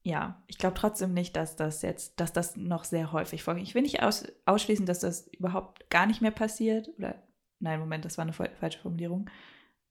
ja, 0.06 0.40
ich 0.46 0.56
glaube 0.56 0.76
trotzdem 0.78 1.14
nicht, 1.14 1.34
dass 1.34 1.56
das 1.56 1.82
jetzt, 1.82 2.20
dass 2.20 2.32
das 2.32 2.54
noch 2.54 2.84
sehr 2.84 3.10
häufig 3.10 3.42
vorkommt. 3.42 3.66
Ich 3.66 3.74
will 3.74 3.82
nicht 3.82 4.04
aus, 4.04 4.24
ausschließen, 4.44 4.86
dass 4.86 5.00
das 5.00 5.26
überhaupt 5.26 5.90
gar 5.90 6.06
nicht 6.06 6.20
mehr 6.20 6.30
passiert. 6.30 6.88
Oder 6.96 7.20
nein, 7.58 7.80
Moment, 7.80 8.04
das 8.04 8.16
war 8.16 8.22
eine 8.22 8.32
fa- 8.32 8.54
falsche 8.60 8.78
Formulierung. 8.78 9.28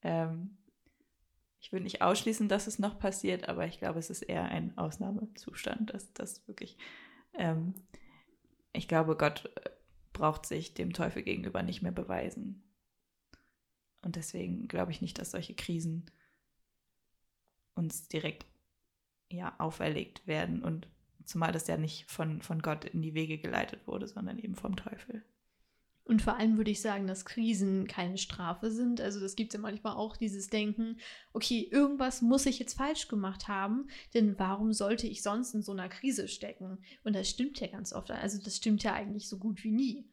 Ähm, 0.00 0.56
ich 1.60 1.70
will 1.70 1.82
nicht 1.82 2.00
ausschließen, 2.00 2.48
dass 2.48 2.66
es 2.66 2.78
noch 2.78 2.98
passiert, 2.98 3.46
aber 3.46 3.66
ich 3.66 3.78
glaube, 3.78 3.98
es 3.98 4.08
ist 4.08 4.22
eher 4.22 4.46
ein 4.46 4.78
Ausnahmezustand, 4.78 5.92
dass 5.92 6.10
das 6.14 6.48
wirklich. 6.48 6.78
Ähm, 7.34 7.74
ich 8.72 8.88
glaube, 8.88 9.18
Gott 9.18 9.52
äh, 9.56 9.68
braucht 10.14 10.46
sich 10.46 10.72
dem 10.72 10.94
Teufel 10.94 11.24
gegenüber 11.24 11.62
nicht 11.62 11.82
mehr 11.82 11.92
beweisen. 11.92 12.62
Und 14.00 14.16
deswegen 14.16 14.66
glaube 14.66 14.92
ich 14.92 15.02
nicht, 15.02 15.18
dass 15.18 15.32
solche 15.32 15.54
Krisen 15.54 16.10
uns 17.74 18.08
direkt 18.08 18.46
ja, 19.30 19.54
auferlegt 19.58 20.26
werden. 20.26 20.62
Und 20.62 20.88
zumal 21.24 21.52
das 21.52 21.66
ja 21.66 21.76
nicht 21.76 22.10
von, 22.10 22.42
von 22.42 22.62
Gott 22.62 22.84
in 22.84 23.02
die 23.02 23.14
Wege 23.14 23.38
geleitet 23.38 23.86
wurde, 23.86 24.06
sondern 24.08 24.38
eben 24.38 24.54
vom 24.54 24.76
Teufel. 24.76 25.24
Und 26.06 26.22
vor 26.22 26.36
allem 26.36 26.56
würde 26.56 26.70
ich 26.70 26.80
sagen, 26.80 27.08
dass 27.08 27.24
Krisen 27.24 27.88
keine 27.88 28.16
Strafe 28.16 28.70
sind. 28.70 29.00
Also 29.00 29.18
das 29.18 29.34
gibt 29.34 29.52
es 29.52 29.58
ja 29.58 29.60
manchmal 29.60 29.96
auch, 29.96 30.16
dieses 30.16 30.48
Denken, 30.48 30.98
okay, 31.32 31.68
irgendwas 31.68 32.22
muss 32.22 32.46
ich 32.46 32.60
jetzt 32.60 32.74
falsch 32.74 33.08
gemacht 33.08 33.48
haben, 33.48 33.88
denn 34.14 34.38
warum 34.38 34.72
sollte 34.72 35.08
ich 35.08 35.24
sonst 35.24 35.52
in 35.54 35.62
so 35.62 35.72
einer 35.72 35.88
Krise 35.88 36.28
stecken? 36.28 36.78
Und 37.02 37.16
das 37.16 37.28
stimmt 37.28 37.58
ja 37.58 37.66
ganz 37.66 37.92
oft. 37.92 38.12
Also 38.12 38.40
das 38.40 38.56
stimmt 38.56 38.84
ja 38.84 38.94
eigentlich 38.94 39.28
so 39.28 39.36
gut 39.38 39.64
wie 39.64 39.72
nie. 39.72 40.08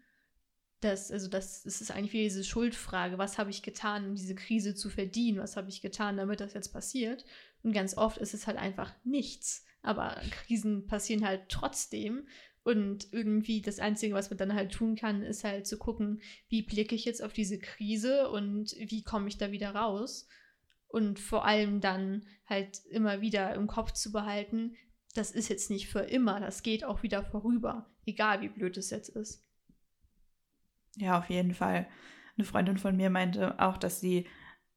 Das, 0.80 1.12
also 1.12 1.30
das, 1.30 1.62
das 1.62 1.80
ist 1.80 1.91
eigentlich 1.91 2.13
wieder 2.13 2.23
diese 2.23 2.43
Schuldfrage, 2.43 3.19
was 3.19 3.38
habe 3.38 3.52
ich 3.52 3.62
getan, 3.62 4.06
um 4.08 4.15
diese 4.15 4.36
Krise 4.36 4.73
zu 4.73 4.89
verdienen? 4.89 5.38
Was 5.38 5.56
habe 5.58 5.69
ich 5.69 5.82
getan, 5.82 6.17
damit 6.17 6.39
das 6.39 6.56
jetzt 6.56 6.73
passiert? 6.73 7.23
Und 7.63 7.73
ganz 7.73 7.97
oft 7.97 8.17
ist 8.17 8.34
es 8.34 8.45
halt 8.45 8.58
einfach 8.58 8.93
nichts. 9.04 9.65
Aber 9.82 10.21
Krisen 10.32 10.86
passieren 10.86 11.26
halt 11.26 11.49
trotzdem. 11.49 12.28
Und 12.63 13.12
irgendwie 13.12 13.62
das 13.62 13.80
Einzige, 13.80 14.13
was 14.13 14.30
man 14.30 14.38
dann 14.38 14.54
halt 14.54 14.71
tun 14.71 14.95
kann, 14.95 15.21
ist 15.21 15.43
halt 15.43 15.67
zu 15.67 15.78
gucken, 15.78 16.21
wie 16.47 16.62
blicke 16.62 16.95
ich 16.95 17.04
jetzt 17.04 17.21
auf 17.21 17.34
diese 17.34 17.60
Krise 17.60 18.30
und 18.30 18.73
wie 18.78 19.04
komme 19.04 19.28
ich 19.28 19.38
da 19.38 19.52
wieder 19.52 19.76
raus. 19.76 20.28
Und 20.88 21.19
vor 21.19 21.45
allem 21.45 21.82
dann 21.82 22.26
halt 22.45 22.86
immer 22.86 23.19
wieder 23.19 23.54
im 23.56 23.67
Kopf 23.67 23.91
zu 23.93 24.12
behalten, 24.12 24.76
das 25.13 25.32
ist 25.32 25.49
jetzt 25.49 25.69
nicht 25.69 25.88
für 25.88 26.02
immer, 26.02 26.39
das 26.39 26.63
geht 26.63 26.84
auch 26.84 27.04
wieder 27.04 27.23
vorüber, 27.23 27.89
egal 28.06 28.41
wie 28.41 28.49
blöd 28.49 28.78
es 28.78 28.89
jetzt 28.89 29.10
ist. 29.10 29.43
Ja, 30.95 31.19
auf 31.19 31.30
jeden 31.30 31.54
Fall. 31.54 31.88
Eine 32.38 32.45
Freundin 32.45 32.78
von 32.78 32.95
mir 32.95 33.10
meinte 33.10 33.60
auch, 33.60 33.78
dass 33.78 33.99
sie 33.99 34.28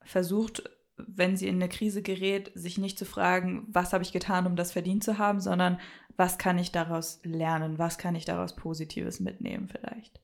versucht, 0.02 0.68
wenn 0.96 1.36
sie 1.36 1.48
in 1.48 1.56
eine 1.56 1.68
Krise 1.68 2.02
gerät, 2.02 2.50
sich 2.54 2.78
nicht 2.78 2.98
zu 2.98 3.04
fragen, 3.04 3.66
was 3.68 3.92
habe 3.92 4.02
ich 4.02 4.12
getan, 4.12 4.46
um 4.46 4.56
das 4.56 4.72
verdient 4.72 5.04
zu 5.04 5.18
haben, 5.18 5.40
sondern 5.40 5.78
was 6.16 6.38
kann 6.38 6.58
ich 6.58 6.72
daraus 6.72 7.20
lernen, 7.22 7.78
was 7.78 7.98
kann 7.98 8.14
ich 8.14 8.24
daraus 8.24 8.56
Positives 8.56 9.20
mitnehmen 9.20 9.68
vielleicht. 9.68 10.20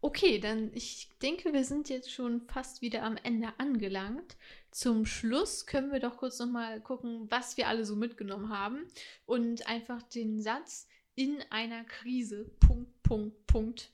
Okay, 0.00 0.38
dann 0.38 0.70
ich 0.74 1.08
denke, 1.22 1.52
wir 1.52 1.64
sind 1.64 1.88
jetzt 1.88 2.12
schon 2.12 2.42
fast 2.42 2.82
wieder 2.82 3.02
am 3.02 3.16
Ende 3.16 3.48
angelangt. 3.58 4.36
Zum 4.70 5.04
Schluss 5.06 5.66
können 5.66 5.90
wir 5.90 5.98
doch 5.98 6.16
kurz 6.16 6.38
nochmal 6.38 6.80
gucken, 6.80 7.26
was 7.30 7.56
wir 7.56 7.66
alle 7.66 7.84
so 7.84 7.96
mitgenommen 7.96 8.48
haben 8.48 8.86
und 9.26 9.66
einfach 9.66 10.02
den 10.04 10.40
Satz 10.40 10.86
in 11.16 11.42
einer 11.50 11.82
Krise, 11.84 12.44
Punkt, 12.60 13.02
Punkt, 13.02 13.46
Punkt, 13.48 13.90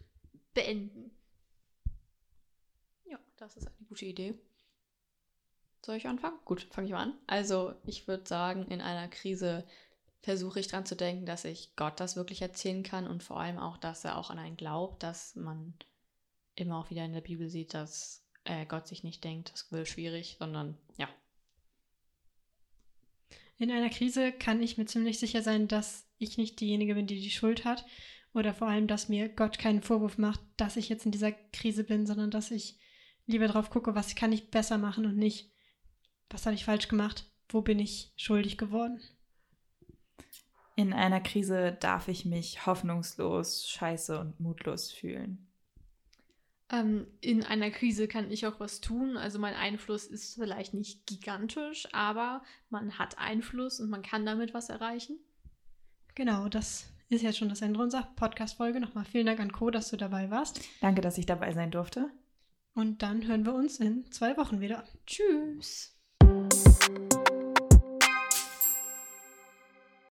beenden. 0.52 1.10
ja, 3.06 3.18
das 3.38 3.56
ist 3.56 3.66
eine 3.66 3.86
gute 3.88 4.04
Idee. 4.04 4.34
Soll 5.84 5.96
ich 5.96 6.06
anfangen? 6.06 6.38
Gut, 6.46 6.66
fange 6.70 6.86
ich 6.86 6.92
mal 6.94 7.02
an. 7.02 7.14
Also, 7.26 7.74
ich 7.84 8.08
würde 8.08 8.26
sagen, 8.26 8.66
in 8.68 8.80
einer 8.80 9.06
Krise 9.06 9.66
versuche 10.22 10.58
ich 10.58 10.68
dran 10.68 10.86
zu 10.86 10.96
denken, 10.96 11.26
dass 11.26 11.44
ich 11.44 11.76
Gott 11.76 12.00
das 12.00 12.16
wirklich 12.16 12.40
erzählen 12.40 12.82
kann 12.82 13.06
und 13.06 13.22
vor 13.22 13.38
allem 13.38 13.58
auch, 13.58 13.76
dass 13.76 14.02
er 14.02 14.16
auch 14.16 14.30
an 14.30 14.38
einen 14.38 14.56
glaubt, 14.56 15.02
dass 15.02 15.36
man 15.36 15.74
immer 16.54 16.78
auch 16.78 16.88
wieder 16.88 17.04
in 17.04 17.12
der 17.12 17.20
Bibel 17.20 17.50
sieht, 17.50 17.74
dass 17.74 18.24
äh, 18.44 18.64
Gott 18.64 18.88
sich 18.88 19.04
nicht 19.04 19.24
denkt, 19.24 19.52
das 19.52 19.70
wird 19.72 19.86
schwierig, 19.86 20.36
sondern 20.38 20.78
ja. 20.96 21.06
In 23.58 23.70
einer 23.70 23.90
Krise 23.90 24.32
kann 24.32 24.62
ich 24.62 24.78
mir 24.78 24.86
ziemlich 24.86 25.18
sicher 25.18 25.42
sein, 25.42 25.68
dass 25.68 26.08
ich 26.16 26.38
nicht 26.38 26.60
diejenige 26.60 26.94
bin, 26.94 27.06
die 27.06 27.20
die 27.20 27.30
Schuld 27.30 27.66
hat. 27.66 27.84
Oder 28.32 28.54
vor 28.54 28.68
allem, 28.68 28.86
dass 28.86 29.10
mir 29.10 29.28
Gott 29.28 29.58
keinen 29.58 29.82
Vorwurf 29.82 30.16
macht, 30.16 30.40
dass 30.56 30.78
ich 30.78 30.88
jetzt 30.88 31.04
in 31.04 31.12
dieser 31.12 31.32
Krise 31.32 31.84
bin, 31.84 32.06
sondern 32.06 32.30
dass 32.30 32.50
ich 32.50 32.78
lieber 33.26 33.48
drauf 33.48 33.68
gucke, 33.68 33.94
was 33.94 34.14
kann 34.14 34.32
ich 34.32 34.50
besser 34.50 34.78
machen 34.78 35.04
und 35.04 35.16
nicht, 35.16 35.53
was 36.34 36.46
habe 36.46 36.54
ich 36.54 36.64
falsch 36.64 36.88
gemacht, 36.88 37.24
wo 37.48 37.62
bin 37.62 37.78
ich 37.78 38.12
schuldig 38.16 38.58
geworden. 38.58 39.00
In 40.76 40.92
einer 40.92 41.20
Krise 41.20 41.76
darf 41.80 42.08
ich 42.08 42.24
mich 42.24 42.66
hoffnungslos, 42.66 43.68
scheiße 43.68 44.18
und 44.18 44.40
mutlos 44.40 44.90
fühlen. 44.90 45.46
Ähm, 46.70 47.06
in 47.20 47.44
einer 47.44 47.70
Krise 47.70 48.08
kann 48.08 48.32
ich 48.32 48.46
auch 48.46 48.58
was 48.58 48.80
tun. 48.80 49.16
Also 49.16 49.38
mein 49.38 49.54
Einfluss 49.54 50.06
ist 50.06 50.34
vielleicht 50.34 50.74
nicht 50.74 51.06
gigantisch, 51.06 51.86
aber 51.92 52.42
man 52.70 52.98
hat 52.98 53.18
Einfluss 53.18 53.78
und 53.78 53.88
man 53.88 54.02
kann 54.02 54.26
damit 54.26 54.52
was 54.52 54.68
erreichen. 54.68 55.18
Genau, 56.16 56.48
das 56.48 56.86
ist 57.08 57.22
jetzt 57.22 57.38
schon 57.38 57.48
das 57.48 57.62
Ende 57.62 57.80
unserer 57.80 58.08
Podcast-Folge. 58.16 58.80
Nochmal 58.80 59.04
vielen 59.04 59.26
Dank 59.26 59.38
an 59.38 59.52
Co, 59.52 59.70
dass 59.70 59.90
du 59.90 59.96
dabei 59.96 60.30
warst. 60.30 60.60
Danke, 60.80 61.00
dass 61.00 61.18
ich 61.18 61.26
dabei 61.26 61.52
sein 61.52 61.70
durfte. 61.70 62.10
Und 62.74 63.02
dann 63.02 63.24
hören 63.24 63.46
wir 63.46 63.54
uns 63.54 63.78
in 63.78 64.10
zwei 64.10 64.36
Wochen 64.36 64.60
wieder. 64.60 64.84
Tschüss. 65.06 65.93